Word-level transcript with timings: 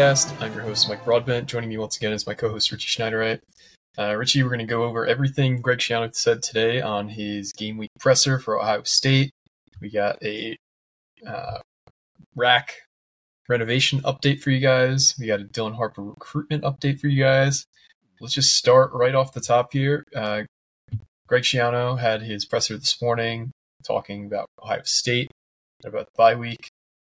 Podcast. 0.00 0.40
I'm 0.40 0.54
your 0.54 0.62
host, 0.62 0.88
Mike 0.88 1.04
Broadbent. 1.04 1.46
Joining 1.46 1.68
me 1.68 1.76
once 1.76 1.98
again 1.98 2.14
is 2.14 2.26
my 2.26 2.32
co-host, 2.32 2.72
Richie 2.72 2.88
Schneiderite. 2.88 3.40
Uh, 3.98 4.14
Richie, 4.14 4.42
we're 4.42 4.48
going 4.48 4.60
to 4.60 4.64
go 4.64 4.84
over 4.84 5.04
everything 5.04 5.60
Greg 5.60 5.76
Schiano 5.76 6.14
said 6.14 6.42
today 6.42 6.80
on 6.80 7.10
his 7.10 7.52
game 7.52 7.76
week 7.76 7.90
presser 7.98 8.38
for 8.38 8.58
Ohio 8.58 8.82
State. 8.84 9.30
We 9.78 9.90
got 9.90 10.16
a 10.24 10.56
uh, 11.26 11.58
RAC 12.34 12.72
renovation 13.46 14.00
update 14.00 14.40
for 14.40 14.48
you 14.48 14.60
guys. 14.60 15.16
We 15.20 15.26
got 15.26 15.42
a 15.42 15.44
Dylan 15.44 15.76
Harper 15.76 16.02
recruitment 16.02 16.64
update 16.64 16.98
for 16.98 17.08
you 17.08 17.22
guys. 17.22 17.66
Let's 18.22 18.32
just 18.32 18.56
start 18.56 18.92
right 18.94 19.14
off 19.14 19.34
the 19.34 19.42
top 19.42 19.74
here. 19.74 20.04
Uh, 20.16 20.44
Greg 21.26 21.42
Schiano 21.42 21.98
had 21.98 22.22
his 22.22 22.46
presser 22.46 22.78
this 22.78 23.02
morning 23.02 23.50
talking 23.84 24.24
about 24.24 24.46
Ohio 24.62 24.80
State, 24.84 25.30
about 25.84 26.06
the 26.06 26.12
bye 26.16 26.36
week. 26.36 26.70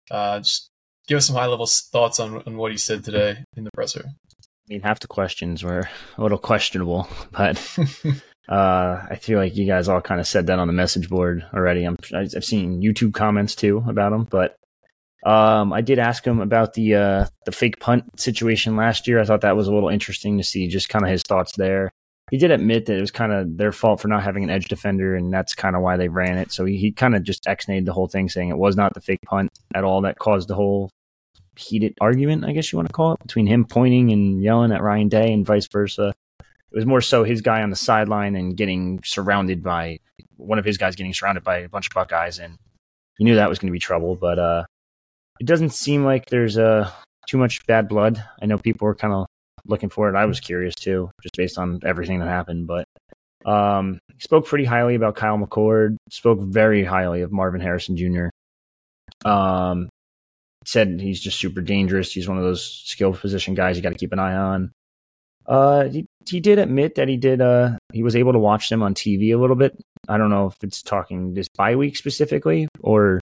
Uh, 0.10 0.40
just 0.40 0.70
give 1.08 1.18
us 1.18 1.28
some 1.28 1.36
high 1.36 1.48
level 1.48 1.66
thoughts 1.66 2.20
on, 2.20 2.44
on 2.46 2.58
what 2.58 2.72
he 2.72 2.78
said 2.78 3.04
today 3.04 3.44
in 3.56 3.64
the 3.64 3.72
presser. 3.74 4.04
I 4.06 4.74
mean, 4.74 4.82
half 4.82 5.00
the 5.00 5.08
questions 5.08 5.64
were 5.64 5.90
a 6.18 6.22
little 6.22 6.38
questionable, 6.38 7.08
but 7.32 7.58
uh, 8.50 9.06
I 9.10 9.18
feel 9.20 9.40
like 9.40 9.56
you 9.56 9.66
guys 9.66 9.88
all 9.88 10.02
kind 10.02 10.20
of 10.20 10.28
said 10.28 10.48
that 10.48 10.60
on 10.60 10.68
the 10.68 10.74
message 10.74 11.10
board 11.10 11.46
already. 11.54 11.86
I'm, 11.86 11.98
I've 12.14 12.46
seen 12.46 12.82
YouTube 12.82 13.14
comments 13.14 13.56
too 13.56 13.84
about 13.88 14.14
him, 14.14 14.26
but 14.26 14.56
um, 15.26 15.74
I 15.74 15.82
did 15.82 16.00
ask 16.00 16.26
him 16.26 16.40
about 16.42 16.74
the 16.74 16.96
uh, 16.96 17.26
the 17.46 17.52
fake 17.52 17.80
punt 17.80 18.20
situation 18.20 18.76
last 18.76 19.08
year. 19.08 19.20
I 19.20 19.26
thought 19.26 19.42
that 19.42 19.56
was 19.56 19.68
a 19.68 19.74
little 19.74 19.90
interesting 19.90 20.38
to 20.38 20.44
see, 20.44 20.68
just 20.68 20.90
kind 20.90 21.04
of 21.04 21.12
his 21.12 21.24
thoughts 21.24 21.54
there. 21.58 21.92
He 22.30 22.38
did 22.38 22.52
admit 22.52 22.86
that 22.86 22.98
it 22.98 23.02
was 23.02 23.12
kind 23.12 23.32
of 23.32 23.58
their 23.58 23.72
fault 23.72 24.02
for 24.02 24.10
not 24.10 24.24
having 24.24 24.44
an 24.44 24.50
edge 24.50 24.68
defender, 24.68 25.16
and 25.16 25.32
that's 25.32 25.56
kind 25.56 25.76
of 25.76 25.82
why 25.82 25.96
they 25.98 26.10
ran 26.10 26.38
it. 26.38 26.52
So 26.52 26.66
he, 26.66 26.78
he 26.78 26.92
kind 26.92 27.16
of 27.16 27.24
just 27.24 27.46
exnayed 27.46 27.86
the 27.86 27.94
whole 27.94 28.08
thing, 28.08 28.28
saying 28.28 28.50
it 28.50 28.58
was 28.58 28.76
not 28.76 28.94
the 28.94 29.02
fake 29.02 29.22
punt 29.26 29.50
at 29.74 29.86
all 29.86 30.02
that 30.02 30.20
caused 30.20 30.50
the 30.50 30.56
whole 30.56 30.92
heated 31.58 31.94
argument, 32.02 32.46
I 32.46 32.52
guess 32.52 32.72
you 32.72 32.78
want 32.78 32.90
to 32.90 32.94
call 32.94 33.14
it, 33.14 33.20
between 33.20 33.48
him 33.48 33.66
pointing 33.66 34.12
and 34.12 34.42
yelling 34.42 34.72
at 34.72 34.82
Ryan 34.82 35.10
Day 35.10 35.34
and 35.34 35.46
vice 35.46 35.68
versa. 35.68 36.14
It 36.40 36.76
was 36.76 36.86
more 36.86 37.02
so 37.02 37.24
his 37.24 37.42
guy 37.42 37.62
on 37.62 37.70
the 37.70 37.76
sideline 37.76 38.36
and 38.36 38.56
getting 38.56 39.02
surrounded 39.04 39.64
by 39.64 40.00
one 40.36 40.60
of 40.60 40.66
his 40.66 40.78
guys 40.78 40.96
getting 40.96 41.14
surrounded 41.14 41.44
by 41.44 41.60
a 41.60 41.70
bunch 41.70 41.88
of 41.88 41.94
Buckeyes, 41.94 42.40
and 42.40 42.58
he 43.18 43.24
knew 43.24 43.36
that 43.36 43.50
was 43.50 43.60
going 43.60 43.70
to 43.70 43.74
be 43.74 43.80
trouble. 43.80 44.16
But 44.16 44.40
uh, 44.40 44.66
it 45.40 45.46
doesn't 45.46 45.72
seem 45.72 46.04
like 46.04 46.28
there's 46.28 46.58
uh, 46.58 46.92
too 47.28 47.38
much 47.38 47.66
bad 47.66 47.88
blood. 47.88 48.24
I 48.42 48.46
know 48.46 48.58
people 48.58 48.86
were 48.86 48.96
kind 48.96 49.14
of 49.14 49.26
looking 49.66 49.90
for 49.90 50.10
it. 50.10 50.16
I 50.16 50.26
was 50.26 50.40
curious 50.40 50.76
too, 50.76 51.10
just 51.22 51.36
based 51.36 51.58
on 51.58 51.80
everything 51.84 52.20
that 52.20 52.28
happened. 52.28 52.68
But 52.68 52.86
um, 53.46 54.00
he 54.14 54.20
spoke 54.20 54.46
pretty 54.46 54.66
highly 54.66 54.96
about 54.96 55.16
Kyle 55.16 55.38
McCord. 55.38 55.98
Spoke 56.10 56.40
very 56.40 56.84
highly 56.84 57.22
of 57.22 57.32
Marvin 57.32 57.62
Harrison 57.62 57.98
Jr. 57.98 58.28
Um, 59.26 59.90
said 60.68 61.00
he's 61.00 61.22
just 61.22 61.40
super 61.40 61.62
dangerous. 61.62 62.12
He's 62.12 62.28
one 62.28 62.38
of 62.38 62.44
those 62.44 62.84
skill 62.86 63.14
position 63.14 63.54
guys 63.54 63.78
you 63.78 63.84
got 63.84 63.94
to 63.94 63.98
keep 63.98 64.12
an 64.12 64.20
eye 64.20 64.36
on. 64.36 64.72
Uh, 65.46 65.86
he, 65.86 66.06
he 66.30 66.42
did 66.42 66.60
admit 66.60 66.96
that 66.96 67.08
he 67.08 67.16
did. 67.16 67.40
Uh, 67.40 67.78
he 67.94 68.04
was 68.04 68.18
able 68.18 68.34
to 68.34 68.40
watch 68.40 68.68
them 68.70 68.84
on 68.84 68.94
TV 68.94 69.34
a 69.34 69.38
little 69.38 69.56
bit. 69.56 69.80
I 70.10 70.18
don't 70.18 70.30
know 70.30 70.48
if 70.48 70.56
it's 70.62 70.84
talking 70.84 71.34
this 71.34 71.48
bye 71.48 71.78
week 71.78 71.96
specifically 71.96 72.68
or 72.82 73.22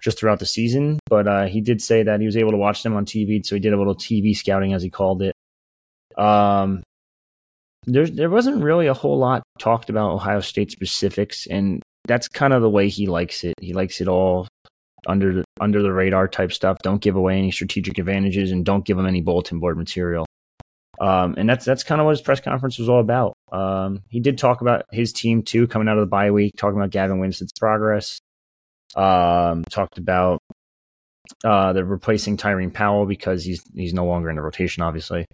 just 0.00 0.18
throughout 0.18 0.38
the 0.38 0.46
season, 0.46 0.98
but 1.08 1.28
uh, 1.28 1.44
he 1.44 1.60
did 1.60 1.82
say 1.82 2.02
that 2.02 2.20
he 2.20 2.26
was 2.26 2.36
able 2.36 2.52
to 2.52 2.56
watch 2.56 2.82
them 2.82 2.96
on 2.96 3.04
TV. 3.04 3.44
So 3.44 3.56
he 3.56 3.60
did 3.60 3.74
a 3.74 3.78
little 3.78 3.94
TV 3.94 4.34
scouting, 4.34 4.72
as 4.72 4.82
he 4.82 4.88
called 4.88 5.22
it. 5.22 5.34
Um, 6.18 6.82
there 7.84 8.06
there 8.06 8.30
wasn't 8.30 8.64
really 8.64 8.86
a 8.86 8.94
whole 8.94 9.18
lot 9.18 9.42
talked 9.58 9.90
about 9.90 10.12
Ohio 10.12 10.40
State 10.40 10.70
specifics, 10.70 11.46
and 11.46 11.82
that's 12.06 12.26
kind 12.26 12.54
of 12.54 12.62
the 12.62 12.70
way 12.70 12.88
he 12.88 13.06
likes 13.06 13.44
it. 13.44 13.54
He 13.60 13.74
likes 13.74 14.00
it 14.00 14.08
all 14.08 14.48
under 15.06 15.34
the 15.34 15.44
under 15.60 15.82
the 15.82 15.92
radar 15.92 16.28
type 16.28 16.52
stuff. 16.52 16.78
Don't 16.82 17.00
give 17.00 17.16
away 17.16 17.38
any 17.38 17.50
strategic 17.50 17.98
advantages, 17.98 18.50
and 18.50 18.64
don't 18.64 18.84
give 18.84 18.96
them 18.96 19.06
any 19.06 19.20
bulletin 19.20 19.60
board 19.60 19.78
material. 19.78 20.26
Um, 21.00 21.34
and 21.36 21.48
that's 21.48 21.64
that's 21.64 21.82
kind 21.82 22.00
of 22.00 22.06
what 22.06 22.12
his 22.12 22.22
press 22.22 22.40
conference 22.40 22.78
was 22.78 22.88
all 22.88 23.00
about. 23.00 23.34
Um, 23.52 24.02
he 24.08 24.20
did 24.20 24.38
talk 24.38 24.60
about 24.60 24.84
his 24.90 25.12
team 25.12 25.42
too, 25.42 25.66
coming 25.66 25.88
out 25.88 25.98
of 25.98 26.02
the 26.02 26.10
bye 26.10 26.30
week, 26.30 26.54
talking 26.56 26.78
about 26.78 26.90
Gavin 26.90 27.20
Wimsatt's 27.20 27.52
progress. 27.58 28.18
Um, 28.94 29.64
talked 29.70 29.98
about 29.98 30.40
uh, 31.44 31.72
the 31.72 31.84
replacing 31.84 32.36
Tyreem 32.36 32.72
Powell 32.72 33.06
because 33.06 33.44
he's 33.44 33.62
he's 33.74 33.94
no 33.94 34.06
longer 34.06 34.30
in 34.30 34.36
the 34.36 34.42
rotation, 34.42 34.82
obviously. 34.82 35.26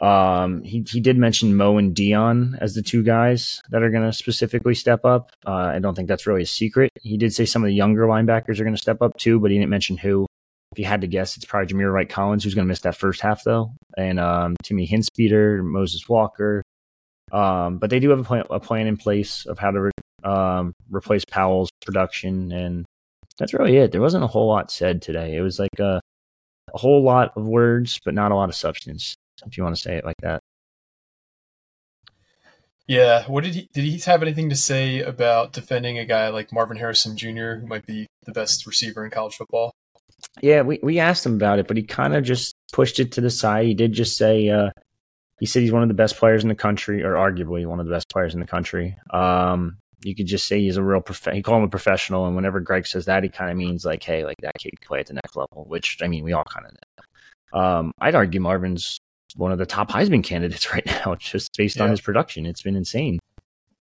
Um, 0.00 0.62
he 0.62 0.84
he 0.88 1.00
did 1.00 1.18
mention 1.18 1.56
Mo 1.56 1.76
and 1.76 1.94
Dion 1.94 2.56
as 2.60 2.74
the 2.74 2.82
two 2.82 3.02
guys 3.02 3.60
that 3.70 3.82
are 3.82 3.90
going 3.90 4.04
to 4.04 4.12
specifically 4.12 4.74
step 4.74 5.04
up. 5.04 5.32
Uh, 5.46 5.72
I 5.74 5.78
don't 5.80 5.94
think 5.94 6.08
that's 6.08 6.26
really 6.26 6.42
a 6.42 6.46
secret. 6.46 6.90
He 7.02 7.16
did 7.16 7.34
say 7.34 7.44
some 7.44 7.62
of 7.62 7.68
the 7.68 7.74
younger 7.74 8.06
linebackers 8.06 8.60
are 8.60 8.64
going 8.64 8.76
to 8.76 8.80
step 8.80 9.02
up 9.02 9.16
too, 9.16 9.40
but 9.40 9.50
he 9.50 9.58
didn't 9.58 9.70
mention 9.70 9.96
who. 9.96 10.26
If 10.72 10.78
you 10.78 10.84
had 10.84 11.00
to 11.00 11.06
guess, 11.06 11.36
it's 11.36 11.46
probably 11.46 11.74
Jamir 11.74 11.92
Wright 11.92 12.08
Collins 12.08 12.44
who's 12.44 12.54
going 12.54 12.66
to 12.66 12.68
miss 12.68 12.80
that 12.80 12.96
first 12.96 13.20
half 13.20 13.42
though, 13.42 13.72
and 13.96 14.20
um, 14.20 14.54
Timmy 14.62 14.86
Hinspeeder, 14.86 15.64
Moses 15.64 16.08
Walker. 16.08 16.62
Um, 17.32 17.78
but 17.78 17.90
they 17.90 18.00
do 18.00 18.10
have 18.10 18.20
a 18.20 18.24
plan, 18.24 18.44
a 18.50 18.60
plan 18.60 18.86
in 18.86 18.96
place 18.96 19.46
of 19.46 19.58
how 19.58 19.70
to 19.70 19.80
re- 19.80 19.90
um, 20.24 20.72
replace 20.90 21.24
Powell's 21.24 21.70
production, 21.84 22.52
and 22.52 22.84
that's 23.38 23.52
really 23.52 23.76
it. 23.76 23.92
There 23.92 24.00
wasn't 24.00 24.24
a 24.24 24.28
whole 24.28 24.46
lot 24.46 24.70
said 24.70 25.02
today. 25.02 25.36
It 25.36 25.40
was 25.40 25.58
like 25.58 25.78
a, 25.78 26.00
a 26.72 26.78
whole 26.78 27.02
lot 27.02 27.32
of 27.36 27.46
words, 27.46 27.98
but 28.04 28.14
not 28.14 28.30
a 28.30 28.34
lot 28.34 28.48
of 28.48 28.54
substance 28.54 29.16
if 29.46 29.56
you 29.56 29.62
want 29.62 29.76
to 29.76 29.82
say 29.82 29.96
it 29.96 30.04
like 30.04 30.16
that. 30.22 30.40
Yeah, 32.86 33.24
what 33.26 33.44
did 33.44 33.54
he 33.54 33.68
did 33.74 33.84
he 33.84 33.98
have 33.98 34.22
anything 34.22 34.48
to 34.48 34.56
say 34.56 35.00
about 35.00 35.52
defending 35.52 35.98
a 35.98 36.06
guy 36.06 36.30
like 36.30 36.52
Marvin 36.52 36.78
Harrison 36.78 37.18
Jr., 37.18 37.56
who 37.60 37.66
might 37.66 37.84
be 37.84 38.06
the 38.24 38.32
best 38.32 38.66
receiver 38.66 39.04
in 39.04 39.10
college 39.10 39.34
football? 39.34 39.72
Yeah, 40.40 40.62
we, 40.62 40.80
we 40.82 40.98
asked 40.98 41.24
him 41.26 41.34
about 41.34 41.58
it, 41.58 41.68
but 41.68 41.76
he 41.76 41.82
kind 41.82 42.14
of 42.14 42.24
just 42.24 42.54
pushed 42.72 42.98
it 42.98 43.12
to 43.12 43.20
the 43.20 43.30
side. 43.30 43.66
He 43.66 43.74
did 43.74 43.92
just 43.92 44.16
say 44.16 44.48
uh, 44.48 44.70
he 45.38 45.44
said 45.44 45.62
he's 45.62 45.72
one 45.72 45.82
of 45.82 45.88
the 45.88 45.94
best 45.94 46.16
players 46.16 46.42
in 46.42 46.48
the 46.48 46.54
country, 46.54 47.02
or 47.02 47.12
arguably 47.12 47.66
one 47.66 47.78
of 47.78 47.86
the 47.86 47.92
best 47.92 48.08
players 48.08 48.32
in 48.32 48.40
the 48.40 48.46
country. 48.46 48.96
Um, 49.10 49.76
you 50.02 50.14
could 50.14 50.26
just 50.26 50.46
say 50.46 50.60
he's 50.60 50.78
a 50.78 50.82
real 50.82 51.02
prof- 51.02 51.34
he 51.34 51.42
called 51.42 51.58
him 51.58 51.64
a 51.64 51.68
professional, 51.68 52.26
and 52.26 52.34
whenever 52.36 52.60
Greg 52.60 52.86
says 52.86 53.04
that, 53.04 53.22
he 53.22 53.28
kind 53.28 53.50
of 53.50 53.56
means 53.58 53.84
like, 53.84 54.02
hey, 54.02 54.24
like 54.24 54.36
that 54.40 54.54
kid 54.58 54.72
can 54.80 54.86
play 54.86 55.00
at 55.00 55.06
the 55.06 55.14
next 55.14 55.36
level. 55.36 55.64
Which 55.66 55.98
I 56.02 56.08
mean, 56.08 56.24
we 56.24 56.32
all 56.32 56.44
kind 56.44 56.66
of 56.66 56.72
know. 56.72 57.60
Um, 57.60 57.92
I'd 58.00 58.14
argue 58.14 58.40
Marvin's 58.40 58.98
one 59.36 59.52
of 59.52 59.58
the 59.58 59.66
top 59.66 59.90
Heisman 59.90 60.24
candidates 60.24 60.72
right 60.72 60.86
now, 60.86 61.16
just 61.16 61.56
based 61.56 61.76
yeah. 61.76 61.84
on 61.84 61.90
his 61.90 62.00
production. 62.00 62.46
It's 62.46 62.62
been 62.62 62.76
insane. 62.76 63.18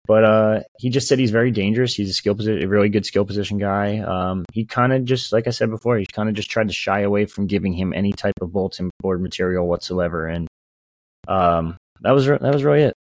But 0.08 0.24
uh, 0.24 0.60
he 0.80 0.90
just 0.90 1.10
said 1.10 1.20
he's 1.20 1.32
very 1.32 1.52
dangerous. 1.52 1.94
He's 1.94 2.10
a 2.10 2.14
skill 2.14 2.34
position, 2.34 2.64
a 2.64 2.68
really 2.68 2.88
good 2.88 3.06
skill 3.06 3.26
position 3.26 3.58
guy. 3.58 3.98
Um, 3.98 4.46
he 4.54 4.64
kind 4.64 4.94
of 4.94 5.04
just, 5.04 5.34
like 5.34 5.48
I 5.48 5.50
said 5.50 5.70
before, 5.70 5.98
he 5.98 6.06
kind 6.06 6.30
of 6.30 6.36
just 6.36 6.50
tried 6.50 6.70
to 6.70 6.74
shy 6.74 7.02
away 7.02 7.26
from 7.26 7.46
giving 7.46 7.74
him 7.74 7.92
any 7.94 8.14
type 8.14 8.36
of 8.40 8.54
bulletin 8.54 8.90
board 9.02 9.22
material 9.22 9.68
whatsoever, 9.68 10.26
and 10.26 10.48
um, 11.28 11.76
that 12.02 12.12
was 12.12 12.26
that 12.26 12.42
was 12.42 12.64
really 12.64 12.84
it. 12.84 12.94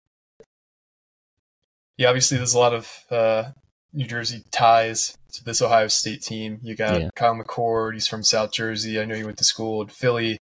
Yeah, 1.98 2.08
obviously, 2.08 2.38
there's 2.38 2.54
a 2.54 2.58
lot 2.58 2.72
of 2.72 2.90
uh, 3.10 3.44
New 3.92 4.06
Jersey 4.06 4.42
ties 4.50 5.16
to 5.32 5.44
this 5.44 5.60
Ohio 5.60 5.88
State 5.88 6.22
team. 6.22 6.58
You 6.62 6.74
got 6.74 7.00
yeah. 7.00 7.10
Kyle 7.14 7.36
McCord. 7.36 7.92
He's 7.92 8.08
from 8.08 8.22
South 8.22 8.50
Jersey. 8.50 8.98
I 8.98 9.04
know 9.04 9.14
he 9.14 9.24
went 9.24 9.38
to 9.38 9.44
school 9.44 9.82
in 9.82 9.88
Philly, 9.88 10.38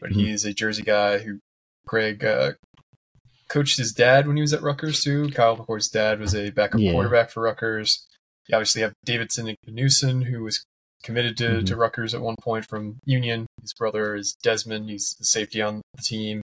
but 0.00 0.10
mm-hmm. 0.10 0.20
he's 0.20 0.44
a 0.44 0.52
Jersey 0.52 0.82
guy 0.82 1.18
who 1.18 1.38
Greg 1.86 2.24
uh, 2.24 2.52
coached 3.48 3.78
his 3.78 3.92
dad 3.92 4.26
when 4.26 4.36
he 4.36 4.40
was 4.40 4.52
at 4.52 4.62
Rutgers 4.62 5.00
too. 5.00 5.30
Kyle 5.30 5.56
McCord's 5.56 5.88
dad 5.88 6.20
was 6.20 6.34
a 6.34 6.50
backup 6.50 6.80
yeah. 6.80 6.92
quarterback 6.92 7.30
for 7.30 7.42
Rutgers. 7.42 8.06
You 8.48 8.56
obviously 8.56 8.82
have 8.82 8.92
Davidson 9.04 9.48
and 9.48 9.56
Newson, 9.66 10.22
who 10.22 10.42
was 10.44 10.64
committed 11.02 11.36
to, 11.38 11.48
mm-hmm. 11.48 11.64
to 11.64 11.76
Rutgers 11.76 12.14
at 12.14 12.20
one 12.20 12.36
point 12.40 12.66
from 12.66 12.98
Union. 13.04 13.46
His 13.60 13.74
brother 13.74 14.14
is 14.14 14.36
Desmond. 14.42 14.90
He's 14.90 15.14
the 15.18 15.24
safety 15.24 15.62
on 15.62 15.82
the 15.94 16.02
team. 16.02 16.42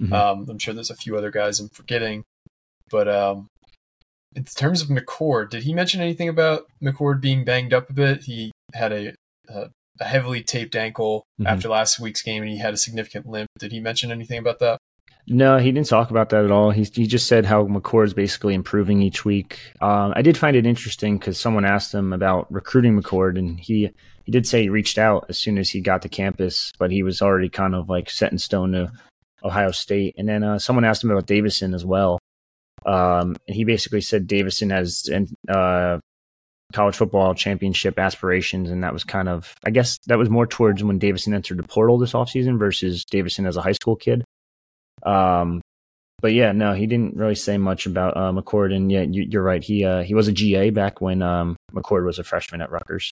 Mm-hmm. 0.00 0.12
Um, 0.12 0.46
I'm 0.48 0.58
sure 0.58 0.74
there's 0.74 0.90
a 0.90 0.96
few 0.96 1.16
other 1.16 1.30
guys 1.30 1.60
I'm 1.60 1.68
forgetting. 1.68 2.24
But 2.90 3.08
um, 3.08 3.48
in 4.34 4.44
terms 4.44 4.82
of 4.82 4.88
McCord, 4.88 5.50
did 5.50 5.64
he 5.64 5.74
mention 5.74 6.00
anything 6.00 6.28
about 6.28 6.66
McCord 6.82 7.20
being 7.20 7.44
banged 7.44 7.72
up 7.72 7.90
a 7.90 7.92
bit? 7.92 8.24
He 8.24 8.52
had 8.74 8.92
a, 8.92 9.14
a 9.48 9.70
a 10.00 10.04
heavily 10.04 10.42
taped 10.42 10.76
ankle 10.76 11.24
mm-hmm. 11.40 11.46
after 11.46 11.68
last 11.68 12.00
week's 12.00 12.22
game, 12.22 12.42
and 12.42 12.50
he 12.50 12.58
had 12.58 12.74
a 12.74 12.78
significant 12.78 13.26
limp. 13.26 13.48
Did 13.58 13.72
he 13.72 13.80
mention 13.80 14.10
anything 14.10 14.38
about 14.38 14.58
that? 14.60 14.78
No, 15.28 15.58
he 15.58 15.72
didn't 15.72 15.88
talk 15.88 16.10
about 16.10 16.28
that 16.28 16.44
at 16.44 16.52
all. 16.52 16.70
He 16.70 16.84
he 16.84 17.06
just 17.06 17.26
said 17.26 17.44
how 17.44 17.64
McCord 17.66 18.04
is 18.04 18.14
basically 18.14 18.54
improving 18.54 19.02
each 19.02 19.24
week. 19.24 19.58
Um, 19.80 20.12
I 20.14 20.22
did 20.22 20.38
find 20.38 20.56
it 20.56 20.66
interesting 20.66 21.18
because 21.18 21.38
someone 21.38 21.64
asked 21.64 21.92
him 21.92 22.12
about 22.12 22.50
recruiting 22.52 23.00
McCord, 23.00 23.36
and 23.36 23.58
he 23.58 23.90
he 24.24 24.32
did 24.32 24.46
say 24.46 24.62
he 24.62 24.68
reached 24.68 24.98
out 24.98 25.26
as 25.28 25.38
soon 25.38 25.58
as 25.58 25.70
he 25.70 25.80
got 25.80 26.02
to 26.02 26.08
campus, 26.08 26.72
but 26.78 26.92
he 26.92 27.02
was 27.02 27.22
already 27.22 27.48
kind 27.48 27.74
of 27.74 27.88
like 27.88 28.08
set 28.08 28.30
in 28.30 28.38
stone 28.38 28.72
to 28.72 28.92
Ohio 29.42 29.72
State. 29.72 30.14
And 30.16 30.28
then 30.28 30.44
uh, 30.44 30.60
someone 30.60 30.84
asked 30.84 31.02
him 31.02 31.10
about 31.10 31.26
Davison 31.26 31.74
as 31.74 31.84
well, 31.84 32.20
um, 32.84 33.36
and 33.48 33.56
he 33.56 33.64
basically 33.64 34.02
said 34.02 34.28
Davison 34.28 34.70
has 34.70 35.10
uh, 35.48 35.98
college 36.72 36.96
football 36.96 37.34
championship 37.34 37.98
aspirations, 37.98 38.70
and 38.70 38.82
that 38.84 38.92
was 38.92 39.04
kind 39.04 39.28
of 39.28 39.54
I 39.64 39.70
guess 39.70 39.98
that 40.06 40.18
was 40.18 40.30
more 40.30 40.46
towards 40.46 40.82
when 40.82 40.98
Davison 40.98 41.34
entered 41.34 41.58
the 41.58 41.62
portal 41.62 41.98
this 41.98 42.12
offseason 42.12 42.58
versus 42.58 43.04
Davison 43.04 43.46
as 43.46 43.56
a 43.56 43.62
high 43.62 43.72
school 43.72 43.96
kid. 43.96 44.24
Um, 45.02 45.60
but 46.20 46.32
yeah, 46.32 46.52
no, 46.52 46.72
he 46.72 46.86
didn't 46.86 47.16
really 47.16 47.34
say 47.34 47.58
much 47.58 47.86
about 47.86 48.16
uh, 48.16 48.32
McCord. 48.32 48.74
And 48.74 48.90
yeah, 48.90 49.02
you, 49.02 49.38
are 49.38 49.42
right. 49.42 49.62
He 49.62 49.84
uh, 49.84 50.02
he 50.02 50.14
was 50.14 50.28
a 50.28 50.32
GA 50.32 50.70
back 50.70 51.00
when 51.00 51.22
um, 51.22 51.56
McCord 51.72 52.04
was 52.04 52.18
a 52.18 52.24
freshman 52.24 52.60
at 52.60 52.70
Rutgers. 52.70 53.12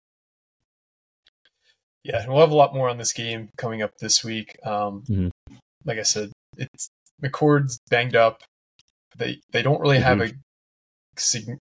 Yeah, 2.04 2.22
and 2.22 2.32
we'll 2.32 2.40
have 2.40 2.50
a 2.50 2.56
lot 2.56 2.74
more 2.74 2.88
on 2.88 2.98
this 2.98 3.12
game 3.12 3.50
coming 3.56 3.82
up 3.82 3.92
this 3.98 4.24
week. 4.24 4.56
Um, 4.64 5.02
mm-hmm. 5.08 5.28
Like 5.84 5.98
I 5.98 6.02
said, 6.02 6.32
it's 6.56 6.88
McCord's 7.22 7.78
banged 7.90 8.16
up. 8.16 8.42
They 9.16 9.40
they 9.52 9.62
don't 9.62 9.80
really 9.80 9.98
mm-hmm. 9.98 10.20
have 10.20 10.20
a 10.20 10.32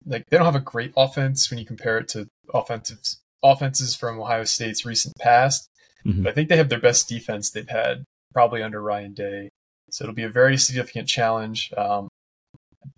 like 0.06 0.26
they 0.30 0.38
don't 0.38 0.46
have 0.46 0.56
a 0.56 0.60
great 0.60 0.94
offense 0.96 1.50
when 1.50 1.60
you 1.60 1.66
compare 1.66 1.98
it 1.98 2.08
to 2.10 2.28
offensive 2.54 3.00
offenses 3.44 3.96
from 3.96 4.20
Ohio 4.20 4.44
State's 4.44 4.86
recent 4.86 5.16
past. 5.18 5.70
Mm-hmm. 6.06 6.24
But 6.24 6.30
I 6.30 6.34
think 6.34 6.50
they 6.50 6.58
have 6.58 6.70
their 6.70 6.80
best 6.80 7.08
defense 7.08 7.50
they've 7.50 7.68
had 7.68 8.04
probably 8.34 8.62
under 8.62 8.82
Ryan 8.82 9.14
Day. 9.14 9.50
So 9.90 10.04
it'll 10.04 10.16
be 10.16 10.24
a 10.24 10.30
very 10.30 10.58
significant 10.58 11.08
challenge. 11.08 11.72
Um, 11.78 12.10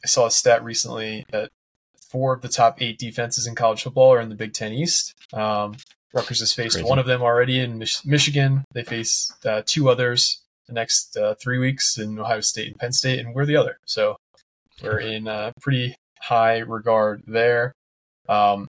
I 0.03 0.07
saw 0.07 0.27
a 0.27 0.31
stat 0.31 0.63
recently 0.63 1.25
that 1.31 1.49
four 2.09 2.33
of 2.33 2.41
the 2.41 2.49
top 2.49 2.81
eight 2.81 2.97
defenses 2.97 3.45
in 3.45 3.55
college 3.55 3.83
football 3.83 4.13
are 4.13 4.19
in 4.19 4.29
the 4.29 4.35
Big 4.35 4.53
Ten 4.53 4.73
East. 4.73 5.13
Um, 5.33 5.75
Rutgers 6.13 6.39
has 6.39 6.53
faced 6.53 6.75
Crazy. 6.75 6.89
one 6.89 6.97
of 6.97 7.05
them 7.05 7.21
already 7.21 7.59
in 7.59 7.77
Mich- 7.77 8.05
Michigan. 8.05 8.65
They 8.73 8.83
face 8.83 9.31
uh, 9.45 9.61
two 9.65 9.89
others 9.89 10.41
the 10.67 10.73
next 10.73 11.15
uh, 11.17 11.35
three 11.35 11.59
weeks 11.59 11.97
in 11.97 12.17
Ohio 12.17 12.41
State 12.41 12.67
and 12.67 12.79
Penn 12.79 12.91
State, 12.91 13.19
and 13.19 13.35
we're 13.35 13.45
the 13.45 13.55
other. 13.55 13.77
So 13.85 14.17
we're 14.81 14.99
in 14.99 15.27
a 15.27 15.53
pretty 15.61 15.95
high 16.21 16.59
regard 16.59 17.23
there. 17.27 17.73
Um, 18.27 18.67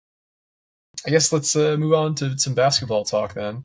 I 1.07 1.11
guess 1.11 1.33
let's 1.33 1.55
uh, 1.57 1.77
move 1.79 1.93
on 1.93 2.15
to 2.17 2.39
some 2.39 2.55
basketball 2.55 3.05
talk 3.05 3.35
then. 3.35 3.65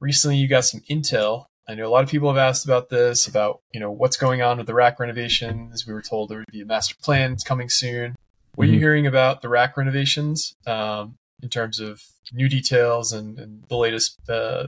Recently, 0.00 0.36
you 0.36 0.48
got 0.48 0.64
some 0.64 0.80
intel 0.90 1.46
I 1.70 1.74
know 1.74 1.86
a 1.86 1.88
lot 1.88 2.02
of 2.02 2.10
people 2.10 2.28
have 2.28 2.36
asked 2.36 2.64
about 2.64 2.88
this, 2.88 3.28
about 3.28 3.60
you 3.72 3.78
know 3.78 3.92
what's 3.92 4.16
going 4.16 4.42
on 4.42 4.58
with 4.58 4.66
the 4.66 4.74
RAC 4.74 4.98
renovations. 4.98 5.86
We 5.86 5.92
were 5.92 6.02
told 6.02 6.28
there 6.28 6.38
would 6.38 6.50
be 6.50 6.62
a 6.62 6.66
master 6.66 6.96
plan 7.00 7.36
coming 7.44 7.68
soon. 7.68 8.16
What 8.56 8.64
mm-hmm. 8.64 8.64
are 8.64 8.64
you 8.64 8.72
mm-hmm. 8.72 8.80
hearing 8.80 9.06
about 9.06 9.40
the 9.40 9.48
RAC 9.48 9.76
renovations 9.76 10.56
um, 10.66 11.14
in 11.40 11.48
terms 11.48 11.78
of 11.78 12.02
new 12.32 12.48
details 12.48 13.12
and, 13.12 13.38
and 13.38 13.62
the 13.68 13.76
latest 13.76 14.18
uh, 14.28 14.66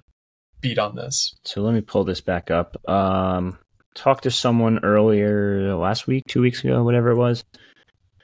beat 0.60 0.78
on 0.78 0.94
this? 0.94 1.34
So 1.44 1.62
let 1.62 1.74
me 1.74 1.80
pull 1.80 2.04
this 2.04 2.20
back 2.20 2.52
up. 2.52 2.76
Um, 2.88 3.58
talked 3.96 4.22
to 4.22 4.30
someone 4.30 4.78
earlier 4.84 5.74
last 5.74 6.06
week, 6.06 6.22
two 6.28 6.40
weeks 6.40 6.62
ago, 6.62 6.84
whatever 6.84 7.10
it 7.10 7.16
was. 7.16 7.42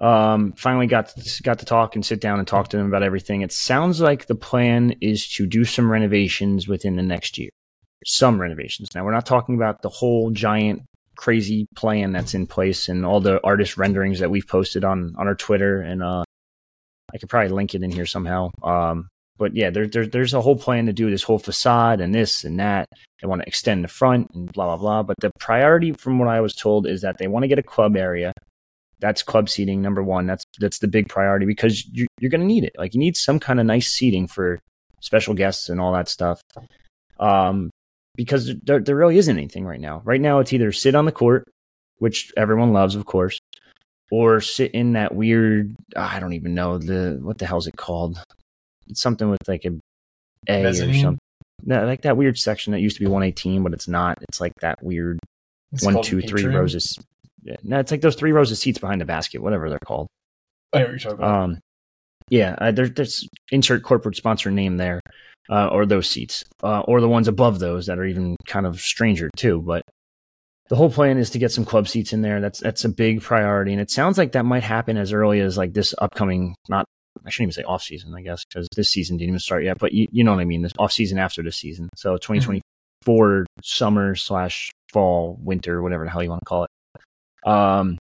Um, 0.00 0.53
finally 0.53 0.87
got 0.87 1.09
to, 1.09 1.43
got 1.43 1.59
to 1.59 1.65
talk 1.65 1.97
and 1.97 2.06
sit 2.06 2.21
down 2.21 2.39
and 2.39 2.47
talk 2.47 2.69
to 2.69 2.77
them 2.77 2.87
about 2.87 3.03
everything. 3.03 3.43
It 3.43 3.53
sounds 3.53 4.00
like 4.00 4.27
the 4.27 4.37
plan 4.37 4.95
is 5.00 5.29
to 5.31 5.47
do 5.47 5.65
some 5.65 5.91
renovations 5.91 6.69
within 6.69 6.97
the 6.97 7.03
next 7.03 7.37
year 7.37 7.50
some 8.06 8.41
renovations. 8.41 8.95
Now, 8.95 9.05
we're 9.05 9.12
not 9.12 9.27
talking 9.27 9.55
about 9.55 9.83
the 9.83 9.89
whole 9.89 10.31
giant 10.31 10.83
crazy 11.17 11.67
plan 11.75 12.12
that's 12.12 12.35
in 12.35 12.47
place 12.47 12.89
and 12.89 13.05
all 13.05 13.21
the 13.21 13.45
artist 13.45 13.77
renderings 13.77 14.21
that 14.21 14.31
we've 14.31 14.47
posted 14.47 14.85
on 14.85 15.15
on 15.19 15.27
our 15.27 15.35
Twitter 15.35 15.81
and 15.81 16.01
uh 16.01 16.23
I 17.12 17.19
could 17.19 17.29
probably 17.29 17.49
link 17.49 17.75
it 17.75 17.83
in 17.83 17.91
here 17.91 18.06
somehow. 18.06 18.51
Um 18.62 19.09
but 19.37 19.55
yeah, 19.55 19.71
there, 19.71 19.87
there, 19.87 20.06
there's 20.06 20.35
a 20.35 20.41
whole 20.41 20.56
plan 20.56 20.87
to 20.87 20.93
do 20.93 21.11
this 21.11 21.23
whole 21.23 21.39
facade 21.39 22.01
and 22.01 22.15
this 22.15 22.44
and 22.44 22.59
that. 22.61 22.89
They 23.21 23.29
want 23.29 23.43
to 23.43 23.49
extend 23.49 23.83
the 23.85 23.89
front 23.89 24.29
and 24.35 24.53
blah 24.53 24.67
blah 24.67 24.77
blah. 24.77 25.03
But 25.03 25.17
the 25.21 25.31
priority, 25.39 25.93
from 25.93 26.19
what 26.19 26.29
I 26.29 26.41
was 26.41 26.55
told, 26.55 26.87
is 26.87 27.03
that 27.03 27.19
they 27.19 27.29
want 27.29 27.44
to 27.44 27.49
get 27.49 27.59
a 27.59 27.65
club 27.65 27.97
area. 27.97 28.33
That's 29.00 29.23
club 29.23 29.49
seating 29.49 29.81
number 29.81 30.03
one. 30.03 30.27
That's 30.27 30.45
that's 30.59 30.79
the 30.79 30.89
big 30.89 31.09
priority 31.09 31.47
because 31.47 31.87
you, 31.87 32.06
you're 32.19 32.31
going 32.31 32.41
to 32.41 32.47
need 32.47 32.65
it. 32.65 32.73
Like 32.77 32.95
you 32.95 33.00
need 33.00 33.17
some 33.17 33.39
kind 33.39 33.61
of 33.61 33.67
nice 33.67 33.89
seating 33.89 34.27
for 34.27 34.59
special 35.00 35.35
guests 35.35 35.69
and 35.69 35.81
all 35.81 35.93
that 35.93 36.09
stuff. 36.09 36.41
Um, 37.21 37.71
because 38.17 38.53
there, 38.65 38.81
there 38.81 38.97
really 38.97 39.19
isn't 39.19 39.37
anything 39.37 39.65
right 39.65 39.81
now. 39.81 40.03
Right 40.05 40.21
now, 40.21 40.41
it's 40.41 40.53
either 40.53 40.73
sit 40.73 40.97
on 40.97 41.05
the 41.05 41.12
court, 41.12 41.45
which 41.99 42.33
everyone 42.37 42.73
loves, 42.73 42.97
of 42.97 43.06
course, 43.06 43.39
or 44.11 44.41
sit 44.41 44.73
in 44.73 44.95
that 44.95 45.15
weird. 45.15 45.75
I 45.97 46.19
don't 46.19 46.33
even 46.33 46.55
know 46.55 46.79
the 46.79 47.19
what 47.23 47.39
the 47.39 47.47
hell's 47.47 47.69
it 47.69 47.77
called. 47.77 48.21
It's 48.89 49.01
something 49.01 49.31
with 49.31 49.47
like 49.47 49.65
a 49.65 49.79
A 50.49 50.62
Mezzanine? 50.62 50.91
or 50.91 50.99
something. 50.99 51.19
No, 51.65 51.85
like 51.87 52.03
that 52.03 52.17
weird 52.17 52.39
section 52.39 52.73
that 52.73 52.81
used 52.81 52.97
to 52.97 53.01
be 53.01 53.06
118, 53.06 53.62
but 53.62 53.73
it's 53.73 53.89
not. 53.89 54.19
It's 54.29 54.41
like 54.41 54.53
that 54.61 54.83
weird 54.83 55.19
it's 55.73 55.85
one, 55.85 56.03
two, 56.03 56.21
three 56.21 56.44
rows 56.47 56.75
of. 56.75 57.05
Yeah, 57.43 57.56
no, 57.62 57.79
it's 57.79 57.90
like 57.90 58.00
those 58.00 58.17
three 58.17 58.32
rows 58.32 58.50
of 58.50 58.58
seats 58.58 58.79
behind 58.79 59.00
the 59.00 59.05
basket, 59.05 59.43
whatever 59.43 59.70
they're 59.70 59.79
called. 59.79 60.08
I 60.73 60.81
what 60.81 60.88
you're 60.90 60.99
talking 60.99 61.19
about. 61.19 61.43
Um, 61.43 61.58
yeah, 62.31 62.56
uh, 62.58 62.70
there, 62.73 62.88
there's 62.88 63.26
insert 63.50 63.82
corporate 63.82 64.17
sponsor 64.17 64.50
name 64.50 64.76
there 64.76 65.00
uh, 65.49 65.69
or 65.69 65.87
those 65.87 66.08
seats, 66.08 66.44
uh, 66.62 66.81
or 66.81 67.00
the 67.00 67.08
ones 67.08 67.29
above 67.29 67.58
those 67.58 67.87
that 67.87 67.99
are 67.99 68.05
even 68.05 68.37
kind 68.46 68.67
of 68.67 68.81
stranger 68.81 69.31
too. 69.37 69.62
But 69.62 69.82
the 70.69 70.76
whole 70.76 70.90
plan 70.90 71.19
is 71.19 71.31
to 71.31 71.38
get 71.38 71.52
some 71.52 71.64
club 71.64 71.88
seats 71.88 72.12
in 72.12 72.23
there. 72.23 72.40
That's 72.40 72.61
that's 72.61 72.85
a 72.85 72.88
big 72.88 73.23
priority, 73.23 73.73
and 73.73 73.81
it 73.81 73.91
sounds 73.91 74.19
like 74.19 74.32
that 74.32 74.44
might 74.44 74.62
happen 74.62 74.96
as 74.96 75.12
early 75.12 75.41
as 75.41 75.56
like 75.56 75.73
this 75.73 75.94
upcoming. 75.99 76.55
Not 76.69 76.84
I 77.25 77.31
shouldn't 77.31 77.52
even 77.52 77.62
say 77.62 77.67
off 77.67 77.82
season, 77.82 78.14
I 78.14 78.23
guess, 78.23 78.44
because 78.44 78.69
this 78.76 78.91
season 78.91 79.17
didn't 79.17 79.31
even 79.31 79.41
start 79.41 79.64
yet. 79.64 79.79
But 79.79 79.93
you, 79.93 80.06
you 80.12 80.25
know 80.25 80.34
what 80.34 80.41
I 80.41 80.44
mean. 80.44 80.62
This 80.62 80.73
off 80.79 80.93
season 80.93 81.19
after 81.19 81.43
this 81.43 81.56
season, 81.56 81.88
so 81.96 82.17
2024 82.17 82.61
mm-hmm. 83.06 83.44
summer 83.62 84.14
slash 84.14 84.70
fall 84.93 85.38
winter, 85.41 85.82
whatever 85.82 86.05
the 86.05 86.11
hell 86.11 86.23
you 86.23 86.31
want 86.31 86.43
to 86.43 86.49
call 86.49 86.64
it. 86.64 86.70
Um, 87.44 87.99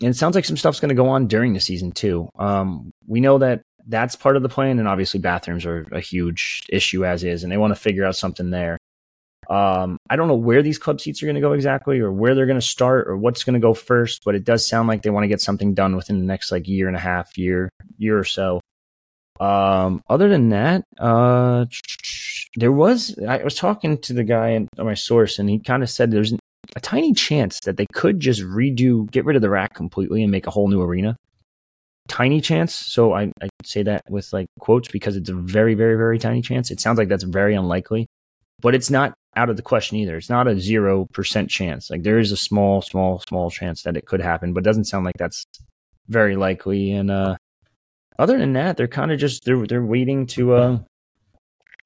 and 0.00 0.10
it 0.10 0.16
sounds 0.16 0.34
like 0.34 0.44
some 0.44 0.56
stuff's 0.56 0.80
going 0.80 0.90
to 0.90 0.94
go 0.94 1.08
on 1.08 1.26
during 1.26 1.52
the 1.54 1.60
season 1.60 1.92
too. 1.92 2.28
Um, 2.38 2.90
we 3.06 3.20
know 3.20 3.38
that 3.38 3.62
that's 3.86 4.16
part 4.16 4.36
of 4.36 4.42
the 4.42 4.48
plan. 4.48 4.78
And 4.78 4.86
obviously, 4.86 5.20
bathrooms 5.20 5.66
are 5.66 5.86
a 5.92 6.00
huge 6.00 6.62
issue 6.68 7.04
as 7.04 7.24
is, 7.24 7.42
and 7.42 7.50
they 7.50 7.56
want 7.56 7.74
to 7.74 7.80
figure 7.80 8.04
out 8.04 8.16
something 8.16 8.50
there. 8.50 8.78
Um, 9.50 9.96
I 10.10 10.16
don't 10.16 10.28
know 10.28 10.34
where 10.34 10.62
these 10.62 10.78
club 10.78 11.00
seats 11.00 11.22
are 11.22 11.26
going 11.26 11.36
to 11.36 11.40
go 11.40 11.52
exactly, 11.52 12.00
or 12.00 12.12
where 12.12 12.34
they're 12.34 12.46
going 12.46 12.60
to 12.60 12.66
start, 12.66 13.08
or 13.08 13.16
what's 13.16 13.44
going 13.44 13.54
to 13.54 13.60
go 13.60 13.74
first. 13.74 14.22
But 14.24 14.34
it 14.34 14.44
does 14.44 14.68
sound 14.68 14.88
like 14.88 15.02
they 15.02 15.10
want 15.10 15.24
to 15.24 15.28
get 15.28 15.40
something 15.40 15.74
done 15.74 15.96
within 15.96 16.18
the 16.18 16.26
next 16.26 16.52
like 16.52 16.68
year 16.68 16.86
and 16.86 16.96
a 16.96 17.00
half, 17.00 17.36
year 17.38 17.70
year 17.96 18.18
or 18.18 18.24
so. 18.24 18.60
Um, 19.40 20.02
other 20.08 20.28
than 20.28 20.50
that, 20.50 20.84
uh, 20.98 21.66
there 22.56 22.72
was 22.72 23.18
I 23.26 23.42
was 23.42 23.54
talking 23.54 23.98
to 23.98 24.12
the 24.12 24.24
guy 24.24 24.48
and 24.50 24.68
my 24.76 24.94
source, 24.94 25.38
and 25.38 25.48
he 25.48 25.58
kind 25.58 25.82
of 25.82 25.88
said 25.88 26.10
there's 26.10 26.34
a 26.76 26.80
tiny 26.80 27.12
chance 27.12 27.60
that 27.64 27.76
they 27.76 27.86
could 27.92 28.20
just 28.20 28.42
redo, 28.42 29.10
get 29.10 29.24
rid 29.24 29.36
of 29.36 29.42
the 29.42 29.50
RAC 29.50 29.74
completely, 29.74 30.22
and 30.22 30.30
make 30.30 30.46
a 30.46 30.50
whole 30.50 30.68
new 30.68 30.82
arena 30.82 31.16
tiny 32.08 32.40
chance. 32.40 32.74
So 32.74 33.12
I, 33.12 33.30
I 33.40 33.48
say 33.64 33.82
that 33.84 34.02
with 34.08 34.32
like 34.32 34.46
quotes 34.58 34.88
because 34.88 35.16
it's 35.16 35.28
a 35.28 35.34
very, 35.34 35.74
very, 35.74 35.96
very 35.96 36.18
tiny 36.18 36.42
chance. 36.42 36.70
It 36.70 36.80
sounds 36.80 36.98
like 36.98 37.08
that's 37.08 37.24
very 37.24 37.54
unlikely, 37.54 38.06
but 38.60 38.74
it's 38.74 38.90
not 38.90 39.14
out 39.36 39.50
of 39.50 39.56
the 39.56 39.62
question 39.62 39.98
either. 39.98 40.16
It's 40.16 40.30
not 40.30 40.48
a 40.48 40.52
0% 40.52 41.48
chance. 41.48 41.90
Like 41.90 42.02
there 42.02 42.18
is 42.18 42.32
a 42.32 42.36
small, 42.36 42.82
small, 42.82 43.22
small 43.28 43.50
chance 43.50 43.82
that 43.82 43.96
it 43.96 44.06
could 44.06 44.20
happen, 44.20 44.52
but 44.52 44.64
doesn't 44.64 44.86
sound 44.86 45.04
like 45.04 45.16
that's 45.18 45.44
very 46.08 46.34
likely. 46.34 46.90
And, 46.92 47.10
uh, 47.10 47.36
other 48.18 48.36
than 48.36 48.54
that, 48.54 48.76
they're 48.76 48.88
kind 48.88 49.12
of 49.12 49.20
just, 49.20 49.44
they're, 49.44 49.64
they're 49.64 49.84
waiting 49.84 50.26
to, 50.28 50.54
uh, 50.54 50.78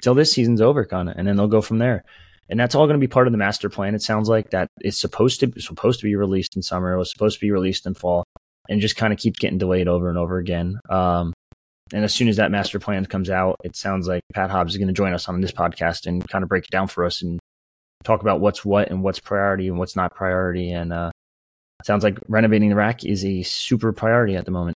till 0.03 0.15
this 0.15 0.33
season's 0.33 0.63
over 0.63 0.87
kind 0.87 1.11
of, 1.11 1.17
and 1.19 1.29
then 1.29 1.37
they'll 1.37 1.47
go 1.47 1.61
from 1.61 1.79
there. 1.79 2.05
And 2.49 2.59
that's 2.59 2.75
all 2.75 2.87
going 2.87 2.99
to 2.99 3.07
be 3.07 3.11
part 3.11 3.27
of 3.27 3.33
the 3.33 3.39
master 3.39 3.71
plan. 3.71 3.95
It 3.95 4.03
sounds 4.03 4.29
like 4.29 4.51
that 4.51 4.69
is 4.83 4.99
supposed 4.99 5.41
to, 5.41 5.61
supposed 5.61 6.01
to 6.01 6.05
be 6.05 6.17
released 6.17 6.57
in 6.57 6.63
summer. 6.63 6.93
It 6.93 6.99
was 6.99 7.11
supposed 7.11 7.39
to 7.39 7.45
be 7.45 7.51
released 7.51 7.87
in 7.87 7.95
fall 7.95 8.25
and 8.69 8.81
just 8.81 8.97
kind 8.97 9.13
of 9.13 9.19
keep 9.19 9.39
getting 9.39 9.59
delayed 9.59 9.89
over 9.89 10.09
and 10.09 10.19
over 10.19 10.39
again. 10.39 10.79
Um, 10.89 11.33
and 11.93 12.05
as 12.05 12.15
soon 12.15 12.29
as 12.29 12.37
that 12.37 12.51
master 12.51 12.79
plan 12.79 13.05
comes 13.07 13.31
out, 13.31 13.57
it 13.65 13.77
sounds 13.77 14.09
like 14.09 14.23
Pat 14.33 14.51
Hobbs 14.51 14.73
is 14.73 14.79
going 14.79 14.89
to 14.89 14.95
join 14.95 15.13
us 15.13 15.29
on 15.29 15.41
this 15.41 15.53
podcast 15.53 16.07
and 16.07 16.27
kind 16.29 16.43
of 16.43 16.49
break 16.49 16.65
it 16.65 16.71
down 16.71 16.89
for 16.89 17.05
us 17.05 17.23
and 17.23 17.39
talk 18.05 18.21
about 18.21 18.41
what's 18.41 18.65
what 18.65 18.91
and 18.91 19.03
what's 19.03 19.21
priority 19.21 19.69
and 19.69 19.79
what's 19.79 19.97
not 19.97 20.15
priority. 20.15 20.73
And 20.73 20.93
uh, 20.93 21.11
sounds 21.85 22.05
like 22.05 22.19
renovating 22.29 22.71
the 22.71 22.77
RAC 22.77 23.05
is 23.05 23.25
a 23.25 23.43
super 23.43 23.93
priority 23.93 24.37
at 24.37 24.45
the 24.45 24.51
moment. 24.51 24.77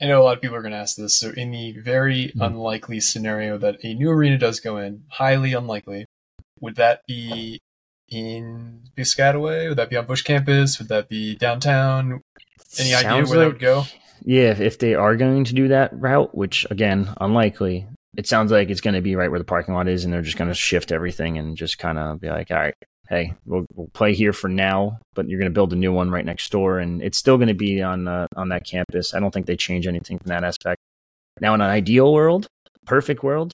I 0.00 0.06
know 0.06 0.22
a 0.22 0.24
lot 0.24 0.36
of 0.36 0.42
people 0.42 0.56
are 0.56 0.62
going 0.62 0.72
to 0.72 0.78
ask 0.78 0.96
this. 0.96 1.16
So, 1.16 1.30
in 1.36 1.50
the 1.50 1.72
very 1.72 2.26
mm-hmm. 2.26 2.42
unlikely 2.42 3.00
scenario 3.00 3.58
that 3.58 3.84
a 3.84 3.94
new 3.94 4.10
arena 4.10 4.38
does 4.38 4.60
go 4.60 4.78
in, 4.78 5.04
highly 5.08 5.52
unlikely, 5.52 6.06
would 6.60 6.76
that 6.76 7.02
be 7.06 7.60
in 8.08 8.82
Piscataway? 8.96 9.68
Would 9.68 9.78
that 9.78 9.90
be 9.90 9.96
on 9.96 10.06
Busch 10.06 10.22
campus? 10.22 10.78
Would 10.78 10.88
that 10.88 11.08
be 11.08 11.36
downtown? 11.36 12.22
Any 12.78 12.90
Sounds 12.90 13.04
idea 13.04 13.12
where 13.12 13.22
like, 13.22 13.30
that 13.30 13.46
would 13.46 13.58
go? 13.58 13.84
Yeah, 14.22 14.50
if, 14.50 14.60
if 14.60 14.78
they 14.78 14.94
are 14.94 15.16
going 15.16 15.44
to 15.44 15.54
do 15.54 15.68
that 15.68 15.90
route, 15.92 16.34
which 16.34 16.66
again, 16.70 17.12
unlikely, 17.20 17.86
it 18.16 18.26
sounds 18.26 18.52
like 18.52 18.70
it's 18.70 18.80
going 18.80 18.94
to 18.94 19.00
be 19.00 19.16
right 19.16 19.30
where 19.30 19.38
the 19.38 19.44
parking 19.44 19.74
lot 19.74 19.88
is, 19.88 20.04
and 20.04 20.12
they're 20.12 20.22
just 20.22 20.36
going 20.36 20.50
to 20.50 20.54
shift 20.54 20.92
everything 20.92 21.38
and 21.38 21.56
just 21.56 21.78
kind 21.78 21.98
of 21.98 22.20
be 22.20 22.28
like, 22.28 22.50
all 22.50 22.58
right, 22.58 22.74
hey, 23.10 23.34
we'll, 23.44 23.66
we'll 23.74 23.88
play 23.88 24.14
here 24.14 24.32
for 24.32 24.48
now, 24.48 24.98
but 25.14 25.28
you're 25.28 25.38
going 25.38 25.50
to 25.50 25.54
build 25.54 25.72
a 25.72 25.76
new 25.76 25.92
one 25.92 26.10
right 26.10 26.24
next 26.24 26.50
door, 26.50 26.78
and 26.78 27.02
it's 27.02 27.18
still 27.18 27.36
going 27.36 27.48
to 27.48 27.54
be 27.54 27.82
on 27.82 28.08
uh, 28.08 28.26
on 28.36 28.48
that 28.48 28.64
campus. 28.64 29.12
I 29.12 29.20
don't 29.20 29.32
think 29.32 29.46
they 29.46 29.56
change 29.56 29.86
anything 29.86 30.18
from 30.18 30.28
that 30.28 30.44
aspect. 30.44 30.80
Now, 31.40 31.52
in 31.54 31.60
an 31.60 31.68
ideal 31.68 32.12
world, 32.12 32.46
perfect 32.86 33.22
world, 33.22 33.52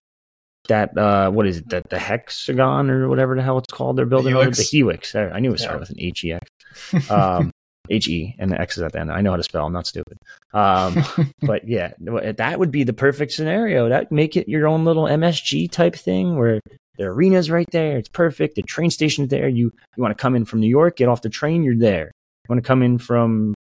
that 0.69 0.97
uh, 0.97 1.31
what 1.31 1.47
is 1.47 1.59
it? 1.59 1.69
That 1.71 1.89
the 1.91 1.99
hexagon 1.99 2.91
or 2.91 3.09
whatever 3.09 3.35
the 3.35 3.43
hell 3.43 3.59
it's 3.59 3.73
called? 3.73 3.97
They're 3.97 4.07
building 4.07 4.35
the 4.35 4.41
helix. 4.41 4.59
The 4.59 4.65
helix. 4.65 5.15
I 5.15 5.41
knew 5.41 5.53
it 5.53 5.59
started 5.59 5.79
yeah. 5.79 5.81
with 5.81 5.91
an 5.91 6.01
H 6.01 6.25
E 6.25 6.33
X. 6.33 7.11
Um, 7.11 7.51
H 7.89 8.09
E 8.09 8.35
and 8.39 8.51
the 8.51 8.61
X 8.61 8.77
is 8.77 8.83
at 8.83 8.93
the 8.93 9.01
end. 9.01 9.13
I 9.13 9.21
know 9.21 9.31
how 9.31 9.37
to 9.37 9.43
spell. 9.43 9.65
I'm 9.65 9.73
not 9.73 9.87
stupid. 9.87 10.19
Um, 10.53 11.05
but 11.43 11.67
yeah, 11.67 11.93
that 12.01 12.59
would 12.59 12.71
be 12.71 12.85
the 12.85 12.93
perfect 12.93 13.33
scenario. 13.33 13.89
That 13.89 14.11
make 14.11 14.37
it 14.37 14.49
your 14.49 14.67
own 14.67 14.85
little 14.85 15.05
MSG 15.05 15.71
type 15.71 15.95
thing 15.95 16.37
where 16.37 16.61
the 16.97 17.05
arena's 17.05 17.51
right 17.51 17.69
there. 17.71 17.97
It's 17.99 18.09
perfect. 18.09 18.57
The 18.57 18.63
train 18.63 18.91
station's 18.91 19.29
there. 19.29 19.49
You 19.49 19.73
you 19.97 20.03
want 20.03 20.17
to 20.17 20.21
come 20.21 20.35
in 20.35 20.45
from 20.45 20.61
New 20.61 20.69
York, 20.69 20.97
get 20.97 21.09
off 21.09 21.23
the 21.23 21.29
train, 21.29 21.63
you're 21.63 21.77
there. 21.77 22.07
You 22.07 22.49
want 22.49 22.63
to 22.63 22.67
come 22.67 22.83
in 22.83 22.99
from 22.99 23.55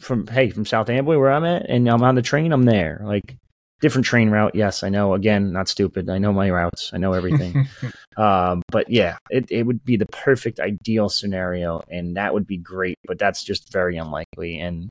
from 0.00 0.26
hey 0.26 0.50
from 0.50 0.66
South 0.66 0.90
Amboy 0.90 1.18
where 1.18 1.30
I'm 1.30 1.44
at, 1.44 1.68
and 1.68 1.88
I'm 1.88 2.02
on 2.02 2.14
the 2.14 2.22
train. 2.22 2.52
I'm 2.52 2.64
there. 2.64 3.00
Like 3.02 3.36
different 3.80 4.06
train 4.06 4.30
route. 4.30 4.54
Yes, 4.54 4.82
I 4.82 4.88
know. 4.88 5.14
Again, 5.14 5.52
not 5.52 5.68
stupid. 5.68 6.08
I 6.08 6.18
know 6.18 6.32
my 6.32 6.50
routes. 6.50 6.90
I 6.92 6.98
know 6.98 7.12
everything. 7.12 7.68
um, 8.16 8.62
but 8.70 8.90
yeah, 8.90 9.18
it, 9.30 9.50
it 9.50 9.64
would 9.64 9.84
be 9.84 9.96
the 9.96 10.06
perfect 10.06 10.60
ideal 10.60 11.08
scenario, 11.08 11.82
and 11.88 12.16
that 12.16 12.34
would 12.34 12.46
be 12.46 12.56
great. 12.56 12.98
But 13.06 13.18
that's 13.18 13.42
just 13.44 13.72
very 13.72 13.96
unlikely. 13.96 14.58
And 14.58 14.88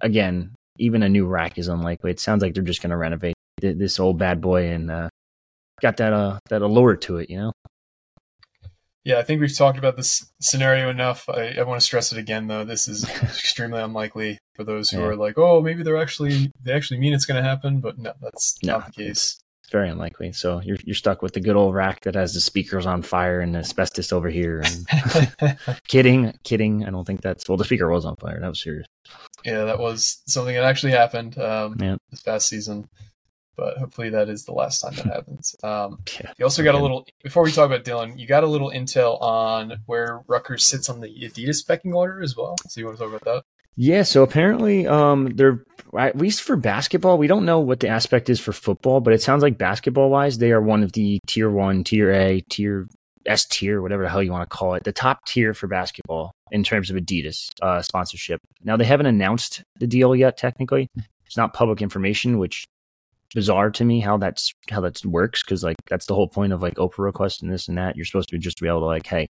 again, 0.00 0.54
even 0.78 1.02
a 1.02 1.08
new 1.08 1.26
RAC 1.26 1.58
is 1.58 1.68
unlikely. 1.68 2.10
It 2.10 2.20
sounds 2.20 2.42
like 2.42 2.54
they're 2.54 2.62
just 2.62 2.82
going 2.82 2.90
to 2.90 2.96
renovate 2.96 3.34
this 3.60 3.98
old 3.98 4.18
bad 4.18 4.40
boy 4.40 4.68
and 4.68 4.90
uh, 4.90 5.08
got 5.80 5.96
that 5.98 6.12
uh 6.12 6.38
that 6.48 6.62
allure 6.62 6.96
to 6.96 7.18
it, 7.18 7.30
you 7.30 7.38
know. 7.38 7.52
Yeah, 9.08 9.18
I 9.18 9.22
think 9.22 9.40
we've 9.40 9.56
talked 9.56 9.78
about 9.78 9.96
this 9.96 10.30
scenario 10.38 10.90
enough. 10.90 11.30
I, 11.30 11.54
I 11.58 11.62
want 11.62 11.80
to 11.80 11.84
stress 11.84 12.12
it 12.12 12.18
again, 12.18 12.46
though. 12.46 12.64
This 12.64 12.86
is 12.86 13.08
extremely 13.22 13.80
unlikely 13.80 14.38
for 14.54 14.64
those 14.64 14.90
who 14.90 14.98
yeah. 14.98 15.06
are 15.06 15.16
like, 15.16 15.38
"Oh, 15.38 15.62
maybe 15.62 15.82
they're 15.82 15.96
actually 15.96 16.52
they 16.62 16.72
actually 16.72 17.00
mean 17.00 17.14
it's 17.14 17.24
going 17.24 17.42
to 17.42 17.48
happen," 17.48 17.80
but 17.80 17.96
no, 17.96 18.12
that's 18.20 18.58
no, 18.62 18.78
not 18.78 18.86
the 18.86 19.04
case. 19.04 19.40
It's 19.62 19.72
very 19.72 19.88
unlikely. 19.88 20.32
So 20.32 20.60
you're 20.62 20.76
you're 20.84 20.94
stuck 20.94 21.22
with 21.22 21.32
the 21.32 21.40
good 21.40 21.56
old 21.56 21.74
RAC 21.74 22.02
that 22.02 22.16
has 22.16 22.34
the 22.34 22.40
speakers 22.40 22.84
on 22.84 23.00
fire 23.00 23.40
and 23.40 23.56
asbestos 23.56 24.12
over 24.12 24.28
here. 24.28 24.62
And 24.62 25.58
kidding, 25.88 26.34
kidding. 26.44 26.84
I 26.84 26.90
don't 26.90 27.06
think 27.06 27.22
that's 27.22 27.48
well. 27.48 27.56
The 27.56 27.64
speaker 27.64 27.88
was 27.88 28.04
on 28.04 28.16
fire. 28.16 28.40
That 28.40 28.48
was 28.48 28.62
serious. 28.62 28.86
Yeah, 29.42 29.64
that 29.64 29.78
was 29.78 30.22
something 30.26 30.54
that 30.54 30.64
actually 30.64 30.92
happened 30.92 31.38
um, 31.38 31.76
yeah. 31.80 31.96
this 32.10 32.22
past 32.22 32.48
season 32.48 32.90
but 33.58 33.76
hopefully 33.76 34.08
that 34.10 34.28
is 34.28 34.44
the 34.44 34.52
last 34.52 34.80
time 34.80 34.94
that 34.94 35.06
happens. 35.14 35.54
Um, 35.62 35.98
yeah, 36.20 36.32
you 36.38 36.44
also 36.44 36.62
got 36.62 36.74
a 36.74 36.78
little 36.78 37.06
before 37.22 37.42
we 37.42 37.52
talk 37.52 37.66
about 37.66 37.84
Dylan, 37.84 38.18
you 38.18 38.26
got 38.26 38.44
a 38.44 38.46
little 38.46 38.70
intel 38.70 39.20
on 39.20 39.80
where 39.86 40.22
Rutgers 40.28 40.64
sits 40.64 40.88
on 40.88 41.00
the 41.00 41.08
Adidas 41.08 41.66
pecking 41.66 41.92
order 41.92 42.22
as 42.22 42.36
well. 42.36 42.56
So 42.68 42.80
you 42.80 42.86
want 42.86 42.98
to 42.98 43.04
talk 43.04 43.12
about 43.12 43.24
that? 43.24 43.44
Yeah, 43.80 44.02
so 44.02 44.24
apparently, 44.24 44.88
um, 44.88 45.30
they're 45.36 45.62
at 45.96 46.18
least 46.18 46.42
for 46.42 46.56
basketball. 46.56 47.16
We 47.16 47.28
don't 47.28 47.44
know 47.44 47.60
what 47.60 47.80
the 47.80 47.88
aspect 47.88 48.28
is 48.28 48.40
for 48.40 48.52
football, 48.52 49.00
but 49.00 49.12
it 49.12 49.22
sounds 49.22 49.42
like 49.42 49.56
basketball 49.56 50.10
wise, 50.10 50.38
they 50.38 50.50
are 50.50 50.60
one 50.60 50.82
of 50.82 50.92
the 50.92 51.20
tier 51.28 51.50
one, 51.50 51.84
tier 51.84 52.10
A, 52.10 52.40
tier 52.48 52.88
S 53.26 53.44
tier, 53.46 53.80
whatever 53.82 54.02
the 54.02 54.08
hell 54.08 54.22
you 54.22 54.32
want 54.32 54.48
to 54.48 54.56
call 54.56 54.74
it, 54.74 54.84
the 54.84 54.92
top 54.92 55.24
tier 55.26 55.54
for 55.54 55.68
basketball 55.68 56.32
in 56.50 56.64
terms 56.64 56.90
of 56.90 56.96
Adidas 56.96 57.50
uh, 57.62 57.82
sponsorship. 57.82 58.40
Now 58.64 58.76
they 58.76 58.84
haven't 58.84 59.06
announced 59.06 59.62
the 59.78 59.86
deal 59.86 60.16
yet. 60.16 60.36
Technically, 60.36 60.88
it's 61.26 61.36
not 61.36 61.54
public 61.54 61.82
information, 61.82 62.38
which 62.38 62.66
bizarre 63.34 63.70
to 63.70 63.84
me 63.84 64.00
how 64.00 64.16
that's 64.16 64.54
how 64.70 64.80
that 64.80 65.04
works 65.04 65.42
because 65.42 65.62
like 65.62 65.76
that's 65.88 66.06
the 66.06 66.14
whole 66.14 66.28
point 66.28 66.52
of 66.52 66.62
like 66.62 66.74
OPRA 66.76 66.98
request 66.98 67.42
and 67.42 67.52
this 67.52 67.68
and 67.68 67.78
that. 67.78 67.96
You're 67.96 68.04
supposed 68.04 68.30
to 68.30 68.38
just 68.38 68.60
be 68.60 68.68
able 68.68 68.80
to 68.80 68.86
like, 68.86 69.06
hey, 69.06 69.26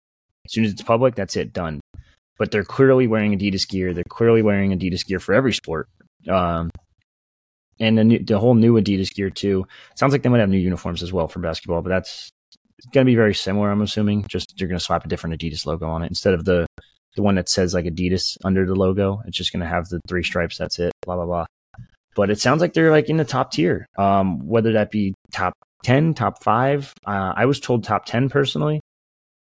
as 0.45 0.53
soon 0.53 0.65
as 0.65 0.71
it's 0.71 0.81
public, 0.81 1.15
that's 1.15 1.35
it, 1.35 1.53
done. 1.53 1.79
But 2.37 2.51
they're 2.51 2.63
clearly 2.63 3.07
wearing 3.07 3.37
Adidas 3.37 3.67
gear. 3.67 3.93
They're 3.93 4.03
clearly 4.09 4.41
wearing 4.41 4.77
Adidas 4.77 5.05
gear 5.05 5.19
for 5.19 5.33
every 5.33 5.53
sport. 5.53 5.89
Um, 6.29 6.69
and 7.79 7.97
the 7.97 8.03
new, 8.03 8.23
the 8.23 8.39
whole 8.39 8.55
new 8.55 8.79
Adidas 8.79 9.13
gear 9.13 9.29
too. 9.29 9.65
Sounds 9.95 10.11
like 10.11 10.21
they 10.21 10.29
might 10.29 10.39
have 10.39 10.49
new 10.49 10.57
uniforms 10.57 11.01
as 11.01 11.11
well 11.11 11.27
for 11.27 11.39
basketball, 11.39 11.81
but 11.81 11.89
that's 11.89 12.29
going 12.93 13.05
to 13.05 13.09
be 13.09 13.15
very 13.15 13.33
similar. 13.33 13.71
I'm 13.71 13.81
assuming. 13.81 14.25
Just 14.27 14.59
you're 14.59 14.69
going 14.69 14.79
to 14.79 14.83
slap 14.83 15.05
a 15.05 15.07
different 15.07 15.39
Adidas 15.39 15.65
logo 15.65 15.87
on 15.87 16.03
it 16.03 16.07
instead 16.07 16.33
of 16.33 16.45
the 16.45 16.67
the 17.15 17.23
one 17.23 17.35
that 17.35 17.49
says 17.49 17.73
like 17.73 17.85
Adidas 17.85 18.37
under 18.43 18.65
the 18.65 18.75
logo. 18.75 19.21
It's 19.25 19.37
just 19.37 19.51
going 19.51 19.61
to 19.61 19.67
have 19.67 19.89
the 19.89 19.99
three 20.07 20.23
stripes. 20.23 20.57
That's 20.57 20.77
it. 20.77 20.91
Blah 21.01 21.15
blah 21.15 21.25
blah 21.25 21.45
but 22.17 22.31
it 22.31 22.39
sounds 22.39 22.61
like 22.61 22.73
they're 22.73 22.89
like 22.89 23.09
in 23.09 23.17
the 23.17 23.23
top 23.23 23.51
tier. 23.51 23.85
Um, 23.95 24.45
whether 24.45 24.73
that 24.73 24.89
be 24.89 25.13
top 25.31 25.53
10, 25.83 26.15
top 26.15 26.43
five. 26.43 26.91
Uh, 27.05 27.33
I 27.35 27.45
was 27.45 27.59
told 27.59 27.83
top 27.83 28.05
10 28.05 28.27
personally. 28.27 28.81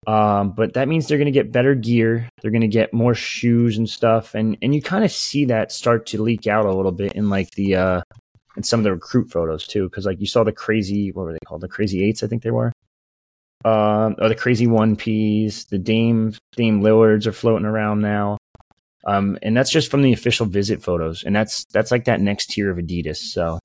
Um, 0.05 0.51
but 0.51 0.74
that 0.74 0.89
means 0.89 1.08
they're 1.08 1.17
going 1.17 1.25
to 1.25 1.32
get 1.32 1.53
better 1.53 1.74
gear. 1.74 2.29
They're 2.41 2.51
going 2.51 2.62
to 2.62 2.67
get 2.67 2.94
more 2.94 3.15
shoes 3.15 3.77
and 3.77 3.89
stuff. 3.89 4.36
And, 4.36 4.58
and 4.62 4.75
you 4.75 4.82
kind 4.82 5.05
of 5.05 5.12
see 5.12 5.46
that 5.46 5.72
start 5.72 6.05
to 6.08 6.22
leak 6.22 6.48
out 6.48 6.65
a 6.65 6.74
little 6.74 6.91
bit 6.91 7.13
in 7.13 7.29
like 7.29 7.50
the, 7.51 7.75
uh, 7.75 8.01
in 8.58 8.63
some 8.63 8.82
of 8.82 8.84
the 8.84 8.91
recruit 8.91 9.32
photos 9.32 9.65
too. 9.65 9.89
Cause 9.89 10.05
like 10.05 10.20
you 10.20 10.27
saw 10.27 10.44
the 10.44 10.51
crazy, 10.51 11.13
what 11.13 11.24
were 11.24 11.32
they 11.32 11.39
called? 11.48 11.62
The 11.62 11.70
crazy 11.70 12.03
eights, 12.03 12.24
I 12.24 12.27
think 12.27 12.44
they 12.44 12.51
were. 12.51 12.74
Um, 13.63 14.15
or 14.20 14.27
the 14.27 14.36
crazy 14.36 14.67
one 14.67 14.98
P's, 14.98 15.63
the 15.65 15.79
Dame, 15.79 16.36
Dame 16.58 16.82
Lillards 16.82 17.25
are 17.25 17.32
floating 17.32 17.65
around 17.65 18.01
now. 18.01 18.38
Um, 19.05 19.38
and 19.43 19.55
that's 19.55 19.71
just 19.71 19.91
from 19.91 20.01
the 20.01 20.13
official 20.13 20.45
visit 20.45 20.81
photos, 20.81 21.24
and 21.24 21.35
that's 21.35 21.65
that's 21.74 21.91
like 21.91 22.05
that 22.05 22.21
next 22.21 22.47
tier 22.47 22.71
of 22.71 22.77
Adidas. 22.77 23.17
So 23.17 23.59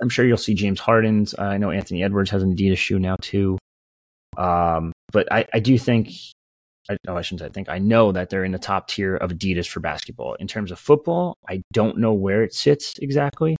I'm 0.00 0.08
sure 0.08 0.24
you'll 0.24 0.36
see 0.36 0.54
James 0.54 0.80
Harden's. 0.80 1.34
Uh, 1.34 1.42
I 1.42 1.58
know 1.58 1.70
Anthony 1.70 2.02
Edwards 2.02 2.30
has 2.30 2.42
an 2.42 2.54
Adidas 2.54 2.78
shoe 2.78 2.98
now 2.98 3.16
too. 3.20 3.58
Um, 4.36 4.92
but 5.12 5.30
I, 5.30 5.46
I 5.52 5.60
do 5.60 5.78
think, 5.78 6.10
I, 6.90 6.96
no, 7.06 7.16
I 7.16 7.22
shouldn't 7.22 7.48
I 7.48 7.52
think, 7.52 7.68
I 7.68 7.78
know 7.78 8.12
that 8.12 8.30
they're 8.30 8.44
in 8.44 8.52
the 8.52 8.58
top 8.58 8.88
tier 8.88 9.16
of 9.16 9.30
Adidas 9.30 9.68
for 9.68 9.80
basketball. 9.80 10.34
In 10.34 10.48
terms 10.48 10.70
of 10.72 10.78
football, 10.78 11.36
I 11.48 11.62
don't 11.72 11.98
know 11.98 12.14
where 12.14 12.42
it 12.42 12.54
sits 12.54 12.94
exactly, 12.98 13.56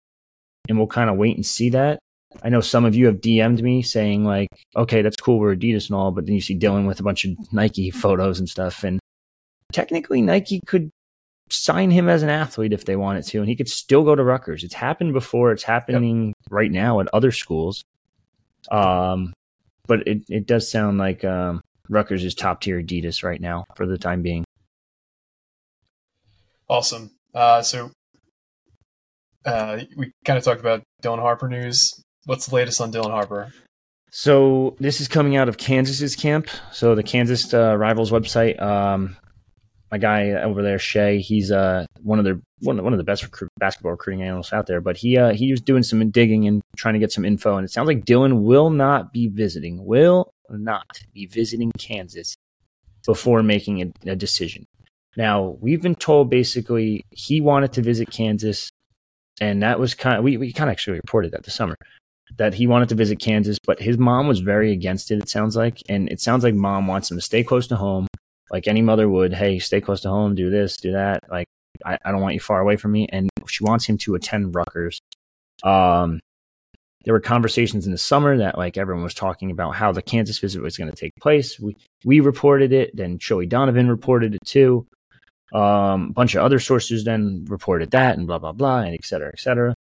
and 0.69 0.79
we'll 0.79 0.87
kind 0.87 1.11
of 1.11 1.17
wait 1.17 1.37
and 1.37 1.45
see 1.45 1.71
that. 1.71 1.99
I 2.43 2.49
know 2.49 2.63
some 2.63 2.87
of 2.87 2.95
you 2.95 3.07
have 3.07 3.21
DM'd 3.21 3.63
me 3.63 3.83
saying 3.83 4.25
like, 4.25 4.49
okay, 4.75 5.03
that's 5.03 5.17
cool, 5.17 5.39
we're 5.39 5.55
Adidas 5.55 5.91
and 5.91 5.97
all, 5.97 6.11
but 6.13 6.25
then 6.25 6.35
you 6.35 6.41
see 6.41 6.59
Dylan 6.59 6.87
with 6.87 6.99
a 6.99 7.03
bunch 7.03 7.27
of 7.27 7.33
Nike 7.53 7.91
photos 7.91 8.39
and 8.39 8.49
stuff, 8.49 8.85
and 8.85 8.99
technically 9.73 10.23
Nike 10.23 10.61
could 10.67 10.91
sign 11.51 11.91
him 11.91 12.09
as 12.09 12.23
an 12.23 12.29
athlete 12.29 12.73
if 12.73 12.85
they 12.85 12.97
wanted 12.97 13.25
to, 13.27 13.39
and 13.39 13.49
he 13.49 13.57
could 13.57 13.69
still 13.69 14.05
go 14.05 14.15
to 14.15 14.25
Rutgers. 14.25 14.65
It's 14.65 14.75
happened 14.75 15.13
before. 15.13 15.53
It's 15.53 15.63
happening 15.63 16.29
yep. 16.29 16.37
right 16.51 16.71
now 16.71 17.01
at 17.01 17.09
other 17.13 17.31
schools. 17.31 17.85
Um, 18.71 19.33
but 19.87 20.07
it, 20.07 20.23
it 20.29 20.47
does 20.47 20.71
sound 20.71 20.99
like 20.99 21.25
um, 21.25 21.61
Rutgers 21.89 22.25
is 22.25 22.35
top 22.35 22.61
tier 22.61 22.81
Adidas 22.81 23.23
right 23.23 23.41
now 23.41 23.67
for 23.75 23.87
the 23.87 23.99
time 23.99 24.23
being. 24.23 24.45
Awesome. 26.69 27.11
Uh, 27.35 27.63
so 27.63 27.91
uh, 29.45 29.81
we 29.97 30.13
kind 30.25 30.39
of 30.39 30.45
talked 30.45 30.61
about 30.61 30.83
Dylan 31.03 31.19
Harper 31.19 31.49
news. 31.49 32.03
What's 32.25 32.47
the 32.47 32.55
latest 32.55 32.81
on 32.81 32.93
Dylan 32.93 33.11
Harper? 33.11 33.53
So 34.11 34.77
this 34.79 35.01
is 35.01 35.09
coming 35.09 35.37
out 35.37 35.49
of 35.49 35.57
Kansas's 35.57 36.15
camp. 36.15 36.49
So 36.71 36.95
the 36.95 37.03
Kansas 37.03 37.53
uh, 37.53 37.77
Rivals 37.77 38.11
website. 38.11 38.61
Um, 38.61 39.17
my 39.93 39.99
guy 39.99 40.31
over 40.31 40.63
there, 40.63 40.79
Shay, 40.79 41.21
he's 41.21 41.53
uh 41.53 41.85
one 42.01 42.19
of 42.19 42.25
the 42.25 42.41
one, 42.61 42.83
one 42.83 42.95
of 42.95 42.97
the 42.97 43.05
best 43.05 43.23
recruit, 43.23 43.51
basketball 43.59 43.93
recruiting 43.93 44.23
analysts 44.23 44.53
out 44.53 44.67
there. 44.67 44.81
But 44.81 44.97
he 44.97 45.19
uh 45.19 45.35
he 45.35 45.51
was 45.51 45.61
doing 45.61 45.83
some 45.83 46.11
digging 46.11 46.49
and 46.49 46.63
trying 46.77 46.95
to 46.95 47.01
get 47.01 47.13
some 47.13 47.27
info, 47.27 47.57
and 47.57 47.65
it 47.65 47.71
sounds 47.71 47.87
like 47.87 48.07
Dylan 48.07 48.41
will 48.43 48.71
not 48.71 49.13
be 49.13 49.29
visiting, 49.29 49.85
will 49.85 50.33
not 50.49 51.03
be 51.13 51.27
visiting 51.27 51.71
Kansas 51.79 52.35
before 53.05 53.43
making 53.43 53.83
a, 53.83 54.11
a 54.11 54.17
decision. 54.17 54.65
Now 55.17 55.59
we've 55.61 55.83
been 55.83 55.95
told 55.95 56.31
basically 56.31 57.05
he 57.11 57.43
wanted 57.43 57.75
to 57.75 57.83
visit 57.83 58.11
Kansas, 58.11 58.71
and 59.43 59.63
that 59.63 59.79
was 59.79 59.95
kind 59.95 60.17
of 60.17 60.25
we 60.25 60.39
we 60.39 60.53
kind 60.55 60.71
of 60.71 60.73
actually 60.73 60.97
reported 60.97 61.33
that 61.33 61.45
this 61.45 61.55
summer 61.55 61.77
that 62.39 62.55
he 62.55 62.67
wanted 62.67 62.89
to 62.89 62.95
visit 62.95 63.19
Kansas, 63.19 63.59
but 63.67 63.79
his 63.79 63.99
mom 63.99 64.27
was 64.27 64.41
very 64.41 64.73
against 64.73 65.11
it. 65.11 65.19
It 65.19 65.29
sounds 65.29 65.55
like, 65.55 65.83
and 65.91 66.09
it 66.09 66.19
sounds 66.19 66.45
like 66.45 66.55
mom 66.55 66.87
wants 66.87 67.11
him 67.11 67.19
to 67.19 67.21
stay 67.21 67.45
close 67.45 67.67
to 67.67 67.77
home 67.77 68.07
like 68.53 68.69
any 68.69 68.83
mother 68.83 69.09
would, 69.09 69.33
hey, 69.33 69.59
stay 69.59 69.81
close 69.81 70.03
to 70.03 70.11
home, 70.11 70.35
do 70.35 70.51
this, 70.51 70.77
do 70.77 70.93
that. 70.93 71.25
Like, 71.31 71.49
I, 71.85 71.99
I 72.05 72.13
don't 72.13 72.21
want 72.21 72.35
you 72.35 72.41
far 72.41 72.61
away 72.61 72.77
from 72.77 72.93
me. 72.93 73.09
And 73.11 73.31
she 73.49 73.65
wants 73.65 73.87
him 73.87 73.99
to 73.99 74.15
attend 74.15 74.55
Rutgers. 74.55 75.01
Um, 75.65 76.21
there 77.05 77.15
were 77.15 77.21
conversations 77.21 77.87
in 77.87 77.93
the 77.93 77.99
summer 77.99 78.37
that 78.39 78.57
like 78.57 78.77
everyone 78.77 79.03
was 79.03 79.15
talking 79.15 79.51
about 79.51 79.75
how 79.75 79.91
the 79.91 80.03
Kansas 80.03 80.39
visit 80.39 80.63
was 80.63 80.77
going 80.77 80.91
to 80.91 80.97
take 80.97 81.13
place. 81.21 81.59
We 81.59 81.77
we 82.05 82.21
reported 82.21 82.73
it, 82.73 82.95
then 82.95 83.19
Joey 83.19 83.47
Donovan 83.47 83.89
reported 83.89 84.35
it 84.35 84.45
too. 84.45 84.87
Um, 85.53 86.11
a 86.11 86.13
bunch 86.13 86.35
of 86.35 86.45
other 86.45 86.61
sources 86.61 87.05
then 87.05 87.45
reported 87.49 87.91
that, 87.91 88.17
and 88.17 88.27
blah 88.27 88.39
blah 88.39 88.53
blah, 88.53 88.83
and 88.83 88.95
et 88.95 89.05
cetera, 89.05 89.31
et 89.33 89.41
cetera. 89.41 89.75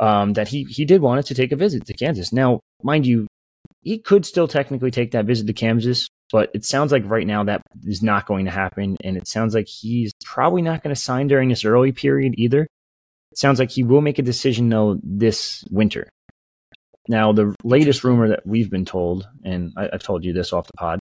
Um, 0.00 0.34
that 0.34 0.48
he 0.48 0.64
he 0.64 0.84
did 0.84 1.00
want 1.00 1.26
to 1.26 1.34
take 1.34 1.52
a 1.52 1.56
visit 1.56 1.86
to 1.86 1.92
Kansas. 1.92 2.32
Now, 2.32 2.60
mind 2.82 3.04
you, 3.04 3.26
he 3.82 3.98
could 3.98 4.24
still 4.24 4.46
technically 4.46 4.90
take 4.92 5.10
that 5.10 5.24
visit 5.24 5.46
to 5.48 5.52
Kansas 5.52 6.08
but 6.32 6.50
it 6.54 6.64
sounds 6.64 6.92
like 6.92 7.02
right 7.06 7.26
now 7.26 7.44
that 7.44 7.62
is 7.84 8.02
not 8.02 8.26
going 8.26 8.44
to 8.44 8.50
happen. 8.50 8.96
And 9.02 9.16
it 9.16 9.26
sounds 9.26 9.54
like 9.54 9.66
he's 9.66 10.12
probably 10.24 10.62
not 10.62 10.82
going 10.82 10.94
to 10.94 11.00
sign 11.00 11.26
during 11.26 11.48
this 11.48 11.64
early 11.64 11.92
period 11.92 12.34
either. 12.36 12.62
It 13.32 13.38
sounds 13.38 13.58
like 13.58 13.70
he 13.70 13.82
will 13.82 14.00
make 14.00 14.18
a 14.18 14.22
decision, 14.22 14.68
though, 14.68 14.98
this 15.02 15.64
winter. 15.70 16.08
Now, 17.08 17.32
the 17.32 17.54
latest 17.64 18.04
rumor 18.04 18.28
that 18.28 18.46
we've 18.46 18.70
been 18.70 18.84
told, 18.84 19.26
and 19.44 19.72
I, 19.76 19.88
have 19.92 20.02
told 20.02 20.24
you 20.24 20.32
this 20.32 20.52
off 20.52 20.66
the 20.66 20.76
pod, 20.76 21.00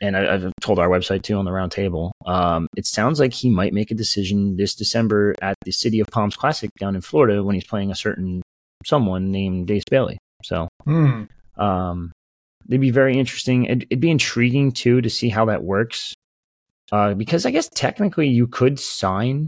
and 0.00 0.16
I, 0.16 0.38
have 0.38 0.52
told 0.60 0.78
our 0.78 0.88
website 0.88 1.22
too 1.22 1.36
on 1.36 1.44
the 1.44 1.52
round 1.52 1.72
table. 1.72 2.12
Um, 2.26 2.66
it 2.76 2.86
sounds 2.86 3.20
like 3.20 3.32
he 3.32 3.48
might 3.48 3.72
make 3.72 3.90
a 3.90 3.94
decision 3.94 4.56
this 4.56 4.74
December 4.74 5.34
at 5.40 5.56
the 5.64 5.72
City 5.72 6.00
of 6.00 6.08
Palms 6.08 6.36
Classic 6.36 6.70
down 6.78 6.94
in 6.94 7.00
Florida 7.00 7.42
when 7.42 7.54
he's 7.54 7.66
playing 7.66 7.90
a 7.90 7.94
certain 7.94 8.42
someone 8.84 9.30
named 9.30 9.70
Ace 9.70 9.84
Bailey. 9.88 10.18
So, 10.42 10.68
hmm. 10.84 11.24
um, 11.56 12.12
it'd 12.68 12.80
be 12.80 12.90
very 12.90 13.18
interesting. 13.18 13.64
It'd, 13.64 13.84
it'd, 13.84 14.00
be 14.00 14.10
intriguing 14.10 14.72
too 14.72 15.00
to 15.00 15.10
see 15.10 15.28
how 15.28 15.44
that 15.46 15.62
works. 15.62 16.14
Uh, 16.90 17.14
because 17.14 17.46
I 17.46 17.50
guess 17.50 17.68
technically 17.68 18.28
you 18.28 18.46
could 18.46 18.78
sign 18.78 19.46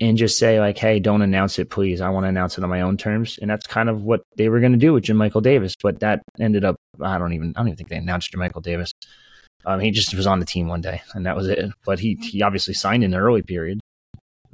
and 0.00 0.18
just 0.18 0.38
say 0.38 0.60
like, 0.60 0.76
"Hey, 0.76 1.00
don't 1.00 1.22
announce 1.22 1.58
it, 1.58 1.70
please. 1.70 2.00
I 2.00 2.10
want 2.10 2.24
to 2.24 2.28
announce 2.28 2.58
it 2.58 2.64
on 2.64 2.70
my 2.70 2.82
own 2.82 2.96
terms." 2.96 3.38
And 3.40 3.50
that's 3.50 3.66
kind 3.66 3.88
of 3.88 4.02
what 4.02 4.22
they 4.36 4.48
were 4.48 4.60
going 4.60 4.72
to 4.72 4.78
do 4.78 4.92
with 4.92 5.04
Jamichael 5.04 5.42
Davis, 5.42 5.74
but 5.80 6.00
that 6.00 6.22
ended 6.38 6.64
up. 6.64 6.76
I 7.00 7.18
don't 7.18 7.32
even. 7.32 7.54
I 7.56 7.60
don't 7.60 7.68
even 7.68 7.76
think 7.76 7.88
they 7.88 7.96
announced 7.96 8.32
Jamichael 8.32 8.62
Davis. 8.62 8.92
Um, 9.66 9.80
he 9.80 9.90
just 9.90 10.14
was 10.14 10.26
on 10.26 10.40
the 10.40 10.46
team 10.46 10.68
one 10.68 10.80
day, 10.80 11.02
and 11.14 11.24
that 11.26 11.36
was 11.36 11.48
it. 11.48 11.70
But 11.86 11.98
he 11.98 12.18
he 12.20 12.42
obviously 12.42 12.74
signed 12.74 13.04
in 13.04 13.10
the 13.10 13.18
early 13.18 13.42
period. 13.42 13.80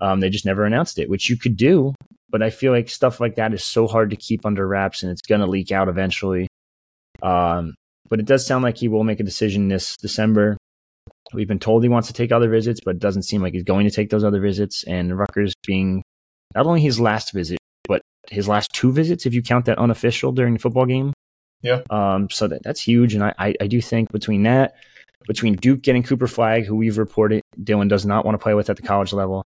Um, 0.00 0.20
they 0.20 0.30
just 0.30 0.46
never 0.46 0.64
announced 0.64 0.98
it, 0.98 1.10
which 1.10 1.28
you 1.28 1.36
could 1.36 1.56
do, 1.56 1.94
but 2.30 2.42
I 2.42 2.50
feel 2.50 2.72
like 2.72 2.88
stuff 2.88 3.20
like 3.20 3.34
that 3.34 3.52
is 3.52 3.62
so 3.64 3.86
hard 3.86 4.10
to 4.10 4.16
keep 4.16 4.46
under 4.46 4.66
wraps, 4.66 5.02
and 5.02 5.10
it's 5.10 5.22
going 5.22 5.40
to 5.40 5.46
leak 5.46 5.72
out 5.72 5.88
eventually. 5.88 6.46
Um, 7.22 7.74
but 8.08 8.18
it 8.18 8.26
does 8.26 8.46
sound 8.46 8.64
like 8.64 8.76
he 8.76 8.88
will 8.88 9.04
make 9.04 9.20
a 9.20 9.24
decision 9.24 9.68
this 9.68 9.96
December. 9.96 10.56
We've 11.32 11.48
been 11.48 11.60
told 11.60 11.82
he 11.82 11.88
wants 11.88 12.08
to 12.08 12.14
take 12.14 12.32
other 12.32 12.48
visits, 12.48 12.80
but 12.84 12.96
it 12.96 13.00
doesn't 13.00 13.22
seem 13.22 13.40
like 13.40 13.52
he's 13.52 13.62
going 13.62 13.88
to 13.88 13.94
take 13.94 14.10
those 14.10 14.24
other 14.24 14.40
visits. 14.40 14.82
And 14.84 15.16
Rutgers 15.16 15.54
being 15.64 16.02
not 16.54 16.66
only 16.66 16.80
his 16.80 16.98
last 16.98 17.32
visit, 17.32 17.58
but 17.86 18.02
his 18.30 18.48
last 18.48 18.72
two 18.72 18.92
visits, 18.92 19.26
if 19.26 19.34
you 19.34 19.42
count 19.42 19.66
that 19.66 19.78
unofficial 19.78 20.32
during 20.32 20.54
the 20.54 20.60
football 20.60 20.86
game. 20.86 21.12
Yeah. 21.62 21.82
Um, 21.90 22.28
so 22.30 22.48
that, 22.48 22.62
that's 22.64 22.80
huge. 22.80 23.14
And 23.14 23.22
I, 23.22 23.34
I, 23.38 23.54
I 23.60 23.66
do 23.68 23.80
think 23.80 24.10
between 24.10 24.42
that, 24.42 24.74
between 25.28 25.54
Duke 25.54 25.82
getting 25.82 26.02
Cooper 26.02 26.26
Flagg, 26.26 26.64
who 26.64 26.74
we've 26.74 26.98
reported 26.98 27.42
Dylan 27.62 27.88
does 27.88 28.06
not 28.06 28.24
want 28.24 28.34
to 28.34 28.42
play 28.42 28.54
with 28.54 28.70
at 28.70 28.76
the 28.76 28.82
college 28.82 29.12
level, 29.12 29.44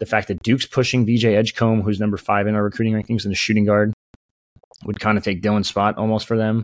the 0.00 0.06
fact 0.06 0.28
that 0.28 0.42
Duke's 0.42 0.66
pushing 0.66 1.06
VJ 1.06 1.26
Edgecombe, 1.26 1.82
who's 1.82 2.00
number 2.00 2.16
five 2.16 2.46
in 2.46 2.54
our 2.54 2.64
recruiting 2.64 2.94
rankings 2.94 3.24
in 3.24 3.30
the 3.30 3.36
shooting 3.36 3.64
guard, 3.64 3.92
would 4.84 4.98
kind 4.98 5.16
of 5.16 5.22
take 5.22 5.42
Dylan's 5.42 5.68
spot 5.68 5.96
almost 5.98 6.26
for 6.26 6.36
them. 6.36 6.62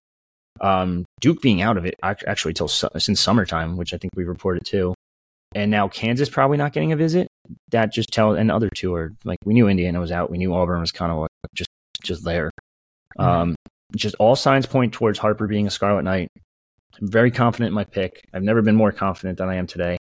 Um, 0.61 1.05
Duke 1.21 1.41
being 1.41 1.63
out 1.63 1.77
of 1.77 1.85
it 1.85 1.95
actually 2.03 2.55
till 2.55 2.69
since 2.69 3.21
summertime, 3.21 3.77
which 3.77 3.95
I 3.95 3.99
think 3.99 4.13
we 4.17 4.25
reported 4.25 4.65
too, 4.65 4.95
and 5.55 5.71
now 5.71 5.89
Kansas 5.89 6.29
probably 6.29 6.57
not 6.57 6.73
getting 6.73 6.93
a 6.93 6.97
visit. 6.97 7.29
That 7.71 7.93
just 7.93 8.13
tells, 8.13 8.39
and 8.39 8.51
the 8.51 8.55
other 8.55 8.69
two 8.75 8.95
are 8.95 9.15
like 9.25 9.39
we 9.45 9.55
knew 9.55 9.69
Indiana 9.69 10.01
was 10.01 10.13
out, 10.13 10.31
we 10.31 10.39
knew 10.39 10.55
Auburn 10.55 10.81
was 10.81 10.93
kind 10.93 11.13
of 11.13 11.19
like 11.19 11.31
just 11.55 11.71
just 12.03 12.25
there. 12.25 12.51
Mm-hmm. 13.19 13.31
Um, 13.31 13.55
just 13.97 14.15
all 14.19 14.37
signs 14.37 14.67
point 14.67 14.93
towards 14.93 15.19
Harper 15.19 15.47
being 15.47 15.67
a 15.67 15.71
Scarlet 15.71 16.03
Knight. 16.03 16.29
I'm 17.01 17.11
very 17.11 17.31
confident 17.31 17.69
in 17.69 17.75
my 17.75 17.85
pick. 17.85 18.25
I've 18.35 18.43
never 18.43 18.63
been 18.63 18.77
more 18.77 18.93
confident 18.93 19.39
than 19.39 19.49
I 19.49 19.57
am 19.57 19.67
today. 19.67 19.97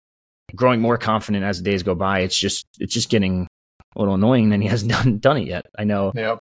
I'm 0.50 0.56
growing 0.56 0.80
more 0.80 0.96
confident 0.96 1.44
as 1.44 1.58
the 1.58 1.64
days 1.64 1.82
go 1.82 1.94
by. 1.94 2.20
It's 2.20 2.36
just 2.36 2.66
it's 2.78 2.94
just 2.94 3.10
getting 3.10 3.46
a 3.94 3.98
little 3.98 4.14
annoying 4.14 4.50
that 4.50 4.60
he 4.60 4.68
hasn't 4.68 4.92
done 4.92 5.18
done 5.18 5.36
it 5.38 5.46
yet. 5.46 5.66
I 5.78 5.84
know 5.84 6.12
yep. 6.14 6.38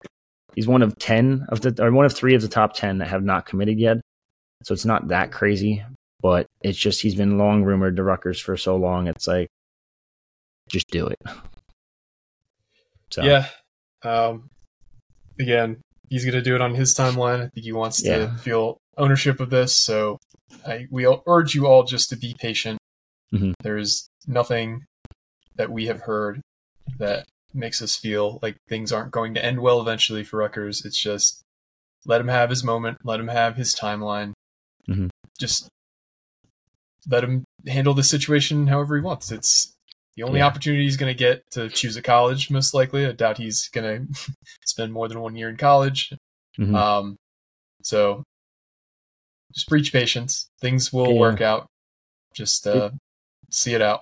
He's 0.55 0.67
one 0.67 0.81
of 0.81 0.97
ten 0.99 1.45
of 1.49 1.61
the 1.61 1.83
or 1.83 1.91
one 1.91 2.05
of 2.05 2.13
three 2.13 2.35
of 2.35 2.41
the 2.41 2.47
top 2.47 2.73
ten 2.73 2.99
that 2.99 3.07
have 3.07 3.23
not 3.23 3.45
committed 3.45 3.79
yet. 3.79 3.97
So 4.63 4.73
it's 4.73 4.85
not 4.85 5.09
that 5.09 5.31
crazy, 5.31 5.83
but 6.21 6.47
it's 6.61 6.77
just 6.77 7.01
he's 7.01 7.15
been 7.15 7.37
long 7.37 7.63
rumored 7.63 7.97
to 7.97 8.03
Rutgers 8.03 8.39
for 8.39 8.55
so 8.57 8.75
long. 8.75 9.07
It's 9.07 9.27
like 9.27 9.49
just 10.69 10.87
do 10.89 11.07
it. 11.07 11.19
So 13.11 13.23
yeah. 13.23 13.47
Um, 14.03 14.49
again, 15.39 15.81
he's 16.09 16.25
going 16.25 16.35
to 16.35 16.41
do 16.41 16.55
it 16.55 16.61
on 16.61 16.75
his 16.75 16.93
timeline. 16.95 17.39
I 17.39 17.47
think 17.49 17.63
he 17.63 17.71
wants 17.71 18.03
yeah. 18.03 18.17
to 18.17 18.31
feel 18.37 18.77
ownership 18.97 19.39
of 19.39 19.49
this. 19.49 19.75
So 19.75 20.19
I, 20.65 20.87
we 20.91 21.07
urge 21.27 21.55
you 21.55 21.67
all 21.67 21.83
just 21.83 22.09
to 22.09 22.15
be 22.15 22.35
patient. 22.37 22.79
Mm-hmm. 23.33 23.53
There's 23.61 24.07
nothing 24.27 24.83
that 25.55 25.71
we 25.71 25.85
have 25.87 26.01
heard 26.01 26.41
that 26.99 27.25
makes 27.53 27.81
us 27.81 27.95
feel 27.95 28.39
like 28.41 28.57
things 28.67 28.91
aren't 28.91 29.11
going 29.11 29.33
to 29.35 29.43
end 29.43 29.59
well 29.59 29.81
eventually 29.81 30.23
for 30.23 30.37
Rutgers. 30.37 30.85
It's 30.85 30.99
just 30.99 31.41
let 32.05 32.21
him 32.21 32.27
have 32.27 32.49
his 32.49 32.63
moment, 32.63 32.99
let 33.03 33.19
him 33.19 33.27
have 33.27 33.55
his 33.55 33.75
timeline. 33.75 34.33
Mm-hmm. 34.89 35.07
Just 35.39 35.67
let 37.07 37.23
him 37.23 37.43
handle 37.67 37.93
the 37.93 38.03
situation 38.03 38.67
however 38.67 38.95
he 38.95 39.01
wants. 39.01 39.31
It's 39.31 39.73
the 40.15 40.23
only 40.23 40.39
yeah. 40.39 40.45
opportunity 40.45 40.83
he's 40.83 40.97
going 40.97 41.13
to 41.13 41.17
get 41.17 41.43
to 41.51 41.69
choose 41.69 41.95
a 41.95 42.01
college, 42.01 42.51
most 42.51 42.73
likely. 42.73 43.05
I 43.05 43.11
doubt 43.11 43.37
he's 43.37 43.67
going 43.69 44.07
to 44.13 44.29
spend 44.65 44.93
more 44.93 45.07
than 45.07 45.21
one 45.21 45.35
year 45.35 45.49
in 45.49 45.57
college. 45.57 46.13
Mm-hmm. 46.59 46.75
Um, 46.75 47.17
so 47.81 48.23
just 49.53 49.67
preach 49.67 49.91
patience. 49.91 50.49
Things 50.61 50.93
will 50.93 51.13
yeah. 51.13 51.19
work 51.19 51.41
out. 51.41 51.67
Just 52.35 52.67
uh, 52.67 52.91
it, 52.91 52.93
see 53.51 53.73
it 53.73 53.81
out. 53.81 54.01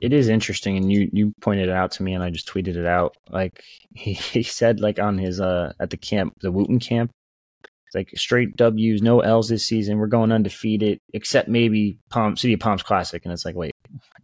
It 0.00 0.12
is 0.12 0.28
interesting, 0.28 0.76
and 0.76 0.90
you 0.90 1.10
you 1.12 1.32
pointed 1.40 1.68
it 1.68 1.74
out 1.74 1.92
to 1.92 2.02
me, 2.02 2.14
and 2.14 2.24
I 2.24 2.30
just 2.30 2.48
tweeted 2.48 2.76
it 2.76 2.86
out. 2.86 3.16
Like 3.28 3.62
he, 3.94 4.14
he 4.14 4.42
said, 4.42 4.80
like 4.80 4.98
on 4.98 5.18
his 5.18 5.40
uh 5.40 5.72
at 5.80 5.90
the 5.90 5.96
camp, 5.96 6.34
the 6.40 6.52
Wooten 6.52 6.78
camp, 6.78 7.10
it's 7.90 7.94
like 7.96 8.10
straight 8.16 8.56
W's, 8.56 9.02
no 9.02 9.18
L's 9.20 9.48
this 9.48 9.66
season. 9.66 9.98
We're 9.98 10.06
going 10.06 10.30
undefeated, 10.30 11.00
except 11.12 11.48
maybe 11.48 11.98
Palm 12.08 12.36
City 12.36 12.54
of 12.54 12.60
Palms 12.60 12.84
Classic. 12.84 13.20
And 13.24 13.32
it's 13.32 13.44
like, 13.44 13.56
wait, 13.56 13.72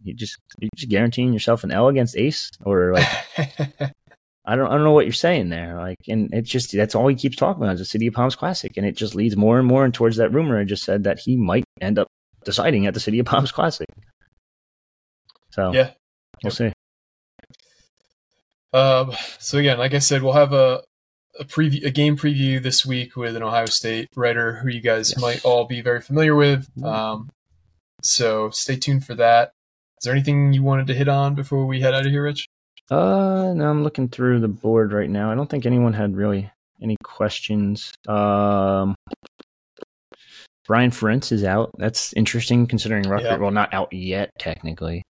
you 0.03 0.13
just 0.13 0.37
you 0.59 0.69
just 0.75 0.89
guaranteeing 0.89 1.33
yourself 1.33 1.65
an 1.65 1.71
L 1.71 1.89
against 1.89 2.15
Ace, 2.15 2.49
or 2.63 2.93
like, 2.93 3.07
I 4.45 4.55
don't 4.55 4.67
I 4.67 4.75
don't 4.75 4.85
know 4.85 4.93
what 4.93 5.05
you're 5.05 5.11
saying 5.11 5.49
there. 5.49 5.75
Like, 5.75 5.97
and 6.07 6.29
it's 6.33 6.49
just 6.49 6.71
that's 6.71 6.95
all 6.95 7.07
he 7.07 7.15
keeps 7.15 7.35
talking 7.35 7.61
about 7.61 7.73
is 7.73 7.79
the 7.79 7.85
City 7.85 8.07
of 8.07 8.13
Palms 8.13 8.37
Classic, 8.37 8.71
and 8.77 8.85
it 8.85 8.95
just 8.95 9.15
leads 9.15 9.35
more 9.35 9.59
and 9.59 9.67
more 9.67 9.83
and 9.83 9.93
towards 9.93 10.15
that 10.15 10.33
rumor 10.33 10.57
I 10.57 10.63
just 10.63 10.85
said 10.85 11.03
that 11.03 11.19
he 11.19 11.35
might 11.35 11.65
end 11.81 11.99
up 11.99 12.07
deciding 12.45 12.87
at 12.87 12.93
the 12.93 13.01
City 13.01 13.19
of 13.19 13.25
Palms 13.25 13.51
Classic. 13.51 13.87
So 15.57 15.73
yeah, 15.73 15.91
we'll 16.43 16.51
see. 16.51 16.71
Um, 18.73 19.13
so 19.39 19.57
again, 19.57 19.77
like 19.77 19.93
I 19.93 19.99
said, 19.99 20.21
we'll 20.21 20.33
have 20.33 20.53
a 20.53 20.83
a 21.39 21.45
preview, 21.45 21.85
a 21.85 21.91
game 21.91 22.17
preview 22.17 22.61
this 22.61 22.85
week 22.85 23.15
with 23.15 23.35
an 23.35 23.43
Ohio 23.43 23.65
State 23.65 24.09
writer 24.15 24.55
who 24.57 24.69
you 24.69 24.81
guys 24.81 25.11
yes. 25.11 25.21
might 25.21 25.45
all 25.45 25.65
be 25.65 25.81
very 25.81 26.01
familiar 26.01 26.35
with. 26.35 26.67
Mm-hmm. 26.75 26.85
Um, 26.85 27.29
so 28.01 28.49
stay 28.51 28.75
tuned 28.75 29.05
for 29.05 29.15
that. 29.15 29.51
Is 29.99 30.05
there 30.05 30.13
anything 30.13 30.53
you 30.53 30.63
wanted 30.63 30.87
to 30.87 30.93
hit 30.93 31.07
on 31.07 31.35
before 31.35 31.65
we 31.65 31.81
head 31.81 31.93
out 31.93 32.05
of 32.05 32.11
here, 32.11 32.23
Rich? 32.23 32.47
Uh, 32.89 33.53
no, 33.55 33.69
I'm 33.69 33.83
looking 33.83 34.09
through 34.09 34.39
the 34.39 34.47
board 34.47 34.93
right 34.93 35.09
now. 35.09 35.31
I 35.31 35.35
don't 35.35 35.49
think 35.49 35.65
anyone 35.65 35.93
had 35.93 36.15
really 36.15 36.49
any 36.81 36.95
questions. 37.03 37.91
Um, 38.07 38.95
Brian 40.67 40.91
Ferentz 40.91 41.31
is 41.31 41.43
out. 41.43 41.71
That's 41.77 42.13
interesting 42.13 42.67
considering 42.67 43.03
Rutgers. 43.03 43.31
Yep. 43.31 43.39
Well, 43.39 43.51
not 43.51 43.73
out 43.73 43.91
yet 43.91 44.31
technically. 44.37 45.03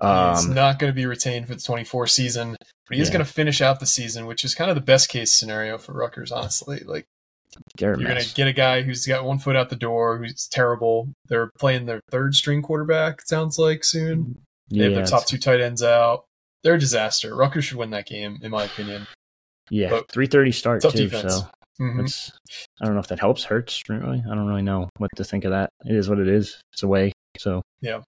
Um, 0.00 0.34
He's 0.34 0.48
not 0.48 0.78
going 0.78 0.90
to 0.90 0.94
be 0.94 1.06
retained 1.06 1.46
for 1.46 1.54
the 1.54 1.60
24 1.60 2.06
season, 2.06 2.56
but 2.88 2.96
he 2.96 3.02
is 3.02 3.10
going 3.10 3.24
to 3.24 3.30
finish 3.30 3.60
out 3.60 3.80
the 3.80 3.86
season, 3.86 4.26
which 4.26 4.44
is 4.44 4.54
kind 4.54 4.70
of 4.70 4.74
the 4.74 4.80
best 4.80 5.08
case 5.08 5.32
scenario 5.32 5.78
for 5.78 5.92
Rutgers, 5.92 6.32
honestly. 6.32 6.80
Like, 6.84 7.06
you're 7.78 7.96
going 7.96 8.20
to 8.20 8.34
get 8.34 8.48
a 8.48 8.52
guy 8.52 8.82
who's 8.82 9.06
got 9.06 9.24
one 9.24 9.38
foot 9.38 9.56
out 9.56 9.68
the 9.68 9.76
door, 9.76 10.18
who's 10.18 10.48
terrible. 10.50 11.12
They're 11.26 11.50
playing 11.58 11.86
their 11.86 12.00
third 12.10 12.34
string 12.34 12.62
quarterback, 12.62 13.22
sounds 13.22 13.58
like, 13.58 13.84
soon. 13.84 14.40
They 14.70 14.78
yeah, 14.78 14.84
have 14.84 14.94
their 14.94 15.04
top 15.04 15.26
two 15.26 15.38
tight 15.38 15.60
ends 15.60 15.82
out. 15.82 16.24
They're 16.62 16.74
a 16.74 16.78
disaster. 16.78 17.34
Rutgers 17.34 17.64
should 17.64 17.78
win 17.78 17.90
that 17.90 18.06
game, 18.06 18.38
in 18.42 18.50
my 18.50 18.64
opinion. 18.64 19.06
Yeah, 19.70 19.90
but 19.90 20.10
three 20.10 20.26
thirty 20.26 20.52
start 20.52 20.82
too. 20.82 20.90
Defense. 20.90 21.36
So 21.36 21.48
mm-hmm. 21.80 22.04
I 22.82 22.84
don't 22.84 22.94
know 22.94 23.00
if 23.00 23.08
that 23.08 23.20
helps, 23.20 23.44
hurts. 23.44 23.82
Really, 23.88 24.22
I 24.30 24.34
don't 24.34 24.46
really 24.46 24.62
know 24.62 24.88
what 24.98 25.10
to 25.16 25.24
think 25.24 25.44
of 25.44 25.52
that. 25.52 25.70
It 25.84 25.94
is 25.94 26.08
what 26.08 26.18
it 26.18 26.28
is. 26.28 26.60
It's 26.72 26.82
away, 26.82 27.12
so 27.38 27.62
yeah, 27.80 28.00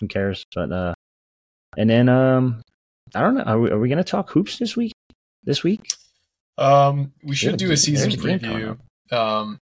who 0.00 0.06
cares? 0.06 0.44
But 0.54 0.70
uh, 0.70 0.94
and 1.76 1.88
then 1.88 2.08
um, 2.08 2.62
I 3.14 3.20
don't 3.20 3.34
know. 3.34 3.42
Are 3.42 3.60
we, 3.60 3.70
are 3.70 3.78
we 3.78 3.88
going 3.88 3.98
to 3.98 4.04
talk 4.04 4.30
hoops 4.30 4.58
this 4.58 4.76
week? 4.76 4.92
This 5.44 5.62
week? 5.62 5.86
Um, 6.56 7.12
we 7.22 7.34
should 7.34 7.56
do 7.56 7.70
a 7.70 7.76
season 7.76 8.10
preview. 8.10 8.78
Um, 9.12 9.58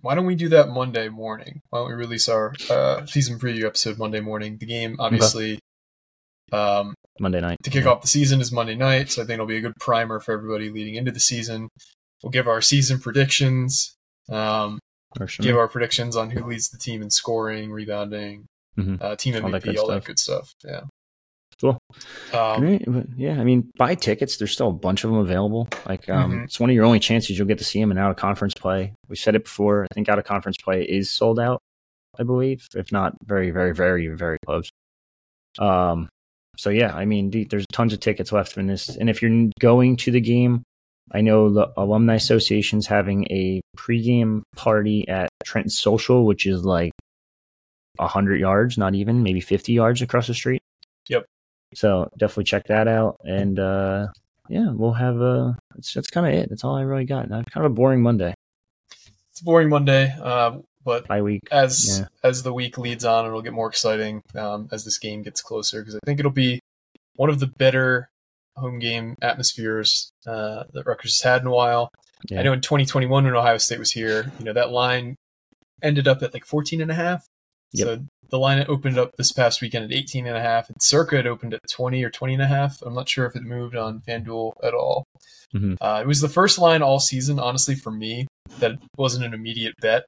why 0.00 0.14
don't 0.14 0.26
we 0.26 0.34
do 0.34 0.48
that 0.50 0.68
Monday 0.68 1.08
morning? 1.08 1.60
Why 1.70 1.80
don't 1.80 1.88
we 1.88 1.94
release 1.94 2.28
our 2.28 2.52
uh, 2.70 3.06
season 3.06 3.38
preview 3.38 3.64
episode 3.64 3.98
Monday 3.98 4.20
morning? 4.20 4.58
The 4.58 4.66
game, 4.66 4.96
obviously, 4.98 5.58
um, 6.52 6.94
Monday 7.18 7.40
night 7.40 7.58
to 7.62 7.70
kick 7.70 7.84
yeah. 7.84 7.90
off 7.90 8.02
the 8.02 8.08
season 8.08 8.40
is 8.40 8.52
Monday 8.52 8.74
night, 8.74 9.10
so 9.10 9.22
I 9.22 9.24
think 9.24 9.34
it'll 9.34 9.46
be 9.46 9.56
a 9.56 9.60
good 9.60 9.76
primer 9.80 10.20
for 10.20 10.32
everybody 10.32 10.70
leading 10.70 10.94
into 10.96 11.10
the 11.10 11.20
season. 11.20 11.68
We'll 12.22 12.30
give 12.30 12.46
our 12.46 12.60
season 12.60 13.00
predictions. 13.00 13.94
Um, 14.28 14.78
sure. 15.26 15.42
give 15.42 15.56
our 15.56 15.68
predictions 15.68 16.16
on 16.16 16.30
who 16.30 16.44
leads 16.44 16.68
the 16.68 16.78
team 16.78 17.02
in 17.02 17.10
scoring, 17.10 17.70
rebounding, 17.70 18.46
mm-hmm. 18.78 18.96
uh, 19.00 19.16
team 19.16 19.34
MVP, 19.34 19.44
all, 19.44 19.50
that, 19.50 19.78
all 19.78 19.86
that, 19.88 20.04
good 20.04 20.18
stuff. 20.18 20.54
Yeah. 20.64 20.82
Cool. 21.60 21.78
Um, 22.34 23.14
yeah, 23.16 23.40
I 23.40 23.44
mean, 23.44 23.72
buy 23.78 23.94
tickets. 23.94 24.36
There's 24.36 24.52
still 24.52 24.68
a 24.68 24.72
bunch 24.72 25.04
of 25.04 25.10
them 25.10 25.20
available. 25.20 25.68
Like, 25.86 26.08
um, 26.10 26.32
mm-hmm. 26.32 26.44
it's 26.44 26.60
one 26.60 26.68
of 26.68 26.76
your 26.76 26.84
only 26.84 27.00
chances 27.00 27.38
you'll 27.38 27.48
get 27.48 27.58
to 27.58 27.64
see 27.64 27.80
them 27.80 27.90
in 27.90 27.98
out 27.98 28.10
of 28.10 28.16
conference 28.18 28.52
play. 28.54 28.92
We 29.08 29.16
said 29.16 29.34
it 29.34 29.44
before. 29.44 29.84
I 29.84 29.94
think 29.94 30.08
out 30.10 30.18
of 30.18 30.26
conference 30.26 30.58
play 30.62 30.82
is 30.82 31.10
sold 31.10 31.40
out. 31.40 31.62
I 32.18 32.24
believe, 32.24 32.66
if 32.74 32.92
not 32.92 33.14
very, 33.24 33.50
very, 33.50 33.72
very, 33.72 34.08
very 34.08 34.38
close. 34.44 34.70
Um. 35.58 36.08
So 36.58 36.70
yeah, 36.70 36.94
I 36.94 37.04
mean, 37.04 37.46
there's 37.50 37.66
tons 37.70 37.92
of 37.92 38.00
tickets 38.00 38.32
left 38.32 38.56
in 38.56 38.66
this, 38.66 38.88
and 38.88 39.10
if 39.10 39.20
you're 39.20 39.50
going 39.60 39.96
to 39.98 40.10
the 40.10 40.22
game, 40.22 40.62
I 41.12 41.20
know 41.20 41.50
the 41.50 41.70
alumni 41.76 42.14
association's 42.14 42.86
having 42.86 43.24
a 43.30 43.60
pregame 43.76 44.42
party 44.56 45.06
at 45.06 45.28
Trenton 45.44 45.70
Social, 45.70 46.24
which 46.24 46.46
is 46.46 46.64
like 46.64 46.92
100 47.98 48.40
yards, 48.40 48.78
not 48.78 48.94
even, 48.94 49.22
maybe 49.22 49.40
50 49.40 49.72
yards 49.72 50.02
across 50.02 50.26
the 50.26 50.34
street. 50.34 50.62
Yep. 51.08 51.26
So 51.74 52.10
definitely 52.18 52.44
check 52.44 52.66
that 52.68 52.88
out. 52.88 53.16
And 53.24 53.58
uh, 53.58 54.08
yeah, 54.48 54.70
we'll 54.70 54.92
have 54.92 55.20
a. 55.20 55.56
That's, 55.74 55.94
that's 55.94 56.10
kind 56.10 56.26
of 56.26 56.34
it. 56.34 56.48
That's 56.48 56.64
all 56.64 56.76
I 56.76 56.82
really 56.82 57.04
got. 57.04 57.28
Kind 57.28 57.44
of 57.54 57.64
a 57.64 57.70
boring 57.70 58.02
Monday. 58.02 58.34
It's 59.30 59.40
a 59.40 59.44
boring 59.44 59.68
Monday, 59.68 60.14
uh, 60.22 60.58
but 60.82 61.06
by 61.06 61.20
week 61.20 61.42
as 61.50 61.98
yeah. 61.98 62.06
as 62.22 62.42
the 62.42 62.52
week 62.52 62.78
leads 62.78 63.04
on, 63.04 63.26
it'll 63.26 63.42
get 63.42 63.52
more 63.52 63.68
exciting 63.68 64.22
um, 64.34 64.68
as 64.72 64.84
this 64.84 64.98
game 64.98 65.22
gets 65.22 65.42
closer 65.42 65.80
because 65.80 65.94
I 65.94 65.98
think 66.06 66.20
it'll 66.20 66.32
be 66.32 66.60
one 67.16 67.28
of 67.28 67.40
the 67.40 67.46
better 67.46 68.08
home 68.56 68.78
game 68.78 69.16
atmospheres 69.20 70.10
uh, 70.26 70.64
that 70.72 70.86
Rutgers 70.86 71.20
has 71.20 71.30
had 71.30 71.42
in 71.42 71.48
a 71.48 71.50
while. 71.50 71.90
Yeah. 72.30 72.40
I 72.40 72.42
know 72.44 72.54
in 72.54 72.62
2021 72.62 73.24
when 73.24 73.34
Ohio 73.34 73.58
State 73.58 73.78
was 73.78 73.92
here, 73.92 74.32
you 74.38 74.44
know 74.44 74.54
that 74.54 74.70
line 74.70 75.16
ended 75.82 76.08
up 76.08 76.22
at 76.22 76.32
like 76.32 76.46
14 76.46 76.80
and 76.80 76.90
a 76.90 76.94
half. 76.94 77.26
Yep. 77.72 77.86
So 77.86 78.04
the 78.30 78.38
line 78.38 78.64
opened 78.68 78.98
up 78.98 79.16
this 79.16 79.32
past 79.32 79.60
weekend 79.60 79.84
at 79.84 79.92
18 79.92 80.26
and 80.26 80.36
a 80.36 80.40
half 80.40 80.68
and 80.68 80.80
Circa 80.80 81.16
had 81.16 81.26
opened 81.26 81.54
at 81.54 81.60
20 81.70 82.02
or 82.02 82.10
20 82.10 82.34
and 82.34 82.42
a 82.42 82.46
half. 82.46 82.82
I'm 82.82 82.94
not 82.94 83.08
sure 83.08 83.26
if 83.26 83.36
it 83.36 83.42
moved 83.42 83.76
on 83.76 84.02
FanDuel 84.06 84.52
at 84.62 84.74
all. 84.74 85.04
Mm-hmm. 85.54 85.74
Uh, 85.80 86.00
it 86.02 86.06
was 86.06 86.20
the 86.20 86.28
first 86.28 86.58
line 86.58 86.82
all 86.82 86.98
season, 86.98 87.38
honestly, 87.38 87.74
for 87.74 87.90
me, 87.90 88.26
that 88.58 88.78
wasn't 88.96 89.24
an 89.24 89.34
immediate 89.34 89.74
bet. 89.80 90.04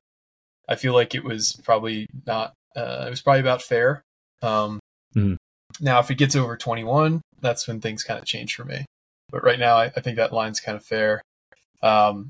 I 0.68 0.75
feel 0.75 0.92
like 0.92 1.14
it 1.14 1.25
was 1.25 1.59
probably 1.64 2.07
not, 2.27 2.53
uh, 2.77 3.05
it 3.07 3.11
was 3.11 3.23
probably 3.23 3.40
about 3.40 3.62
fair. 3.62 4.03
Um, 4.42 4.81
mm-hmm. 5.16 5.35
Now, 5.81 6.01
if 6.01 6.11
it 6.11 6.16
gets 6.16 6.37
over 6.37 6.57
21, 6.57 7.23
that's 7.40 7.68
when 7.68 7.81
things 7.81 8.03
kind 8.03 8.18
of 8.18 8.27
change 8.27 8.55
for 8.55 8.64
me. 8.64 8.85
But 9.31 9.44
right 9.44 9.59
now, 9.59 9.77
I, 9.77 9.85
I 9.85 10.01
think 10.01 10.16
that 10.16 10.33
line's 10.33 10.61
kind 10.61 10.77
of 10.77 10.85
fair. 10.85 11.23
Um, 11.83 12.29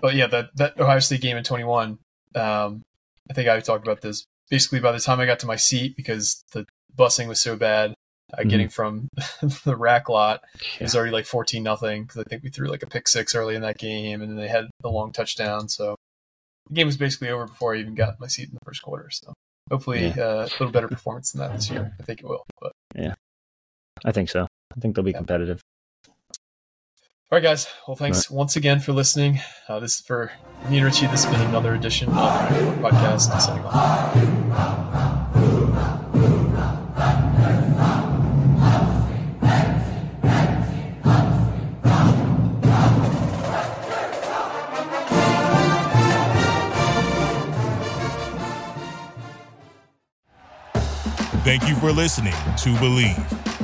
but 0.00 0.14
yeah, 0.14 0.26
that, 0.28 0.56
that 0.56 0.80
Ohio 0.80 0.98
State 0.98 1.20
game 1.20 1.36
in 1.36 1.44
21, 1.44 1.98
um, 2.34 2.82
I 3.30 3.34
think 3.34 3.48
I 3.48 3.58
talked 3.60 3.86
about 3.86 4.00
this. 4.00 4.24
Basically, 4.50 4.80
by 4.80 4.92
the 4.92 5.00
time 5.00 5.20
I 5.20 5.26
got 5.26 5.38
to 5.40 5.46
my 5.46 5.56
seat, 5.56 5.96
because 5.96 6.44
the 6.52 6.66
busing 6.96 7.28
was 7.28 7.40
so 7.40 7.56
bad, 7.56 7.94
uh, 8.32 8.38
mm-hmm. 8.38 8.48
getting 8.48 8.68
from 8.68 9.08
the 9.64 9.76
RAC 9.76 10.08
lot 10.08 10.42
yeah. 10.76 10.84
was 10.84 10.94
already 10.94 11.12
like 11.12 11.26
14 11.26 11.62
nothing 11.62 12.02
because 12.02 12.20
I 12.20 12.24
think 12.24 12.42
we 12.42 12.50
threw 12.50 12.68
like 12.68 12.82
a 12.82 12.86
pick 12.86 13.08
six 13.08 13.34
early 13.34 13.54
in 13.54 13.62
that 13.62 13.78
game, 13.78 14.20
and 14.22 14.30
then 14.30 14.36
they 14.36 14.48
had 14.48 14.66
the 14.80 14.88
long 14.88 15.12
touchdown. 15.12 15.68
So 15.68 15.96
the 16.68 16.74
game 16.74 16.86
was 16.86 16.96
basically 16.96 17.30
over 17.30 17.46
before 17.46 17.74
I 17.74 17.78
even 17.78 17.94
got 17.94 18.20
my 18.20 18.26
seat 18.26 18.48
in 18.48 18.54
the 18.54 18.64
first 18.64 18.82
quarter. 18.82 19.10
So 19.10 19.32
hopefully, 19.70 20.06
yeah. 20.08 20.22
uh, 20.22 20.48
a 20.48 20.52
little 20.52 20.70
better 20.70 20.88
performance 20.88 21.32
than 21.32 21.40
that 21.40 21.54
this 21.54 21.70
year. 21.70 21.94
I 21.98 22.02
think 22.02 22.20
it 22.20 22.26
will. 22.26 22.44
But 22.60 22.72
yeah, 22.94 23.14
I 24.04 24.12
think 24.12 24.28
so. 24.28 24.42
I 24.76 24.80
think 24.80 24.94
they'll 24.94 25.04
be 25.04 25.12
yeah. 25.12 25.18
competitive. 25.18 25.60
All 27.34 27.40
right, 27.40 27.42
guys. 27.42 27.66
Well, 27.88 27.96
thanks 27.96 28.30
right. 28.30 28.36
once 28.36 28.54
again 28.54 28.78
for 28.78 28.92
listening. 28.92 29.40
Uh, 29.68 29.80
this 29.80 30.00
for 30.00 30.30
me 30.70 30.76
and 30.76 30.86
Richie. 30.86 31.08
This 31.08 31.24
has 31.24 31.34
been 31.34 31.44
another 31.48 31.74
edition 31.74 32.08
of 32.10 32.14
the 32.14 32.88
podcast. 32.88 33.40
Signing 33.40 33.64
off. 33.64 34.14
Thank 51.42 51.68
you 51.68 51.74
for 51.74 51.90
listening 51.90 52.30
to 52.30 52.74
Bleav. 52.76 53.53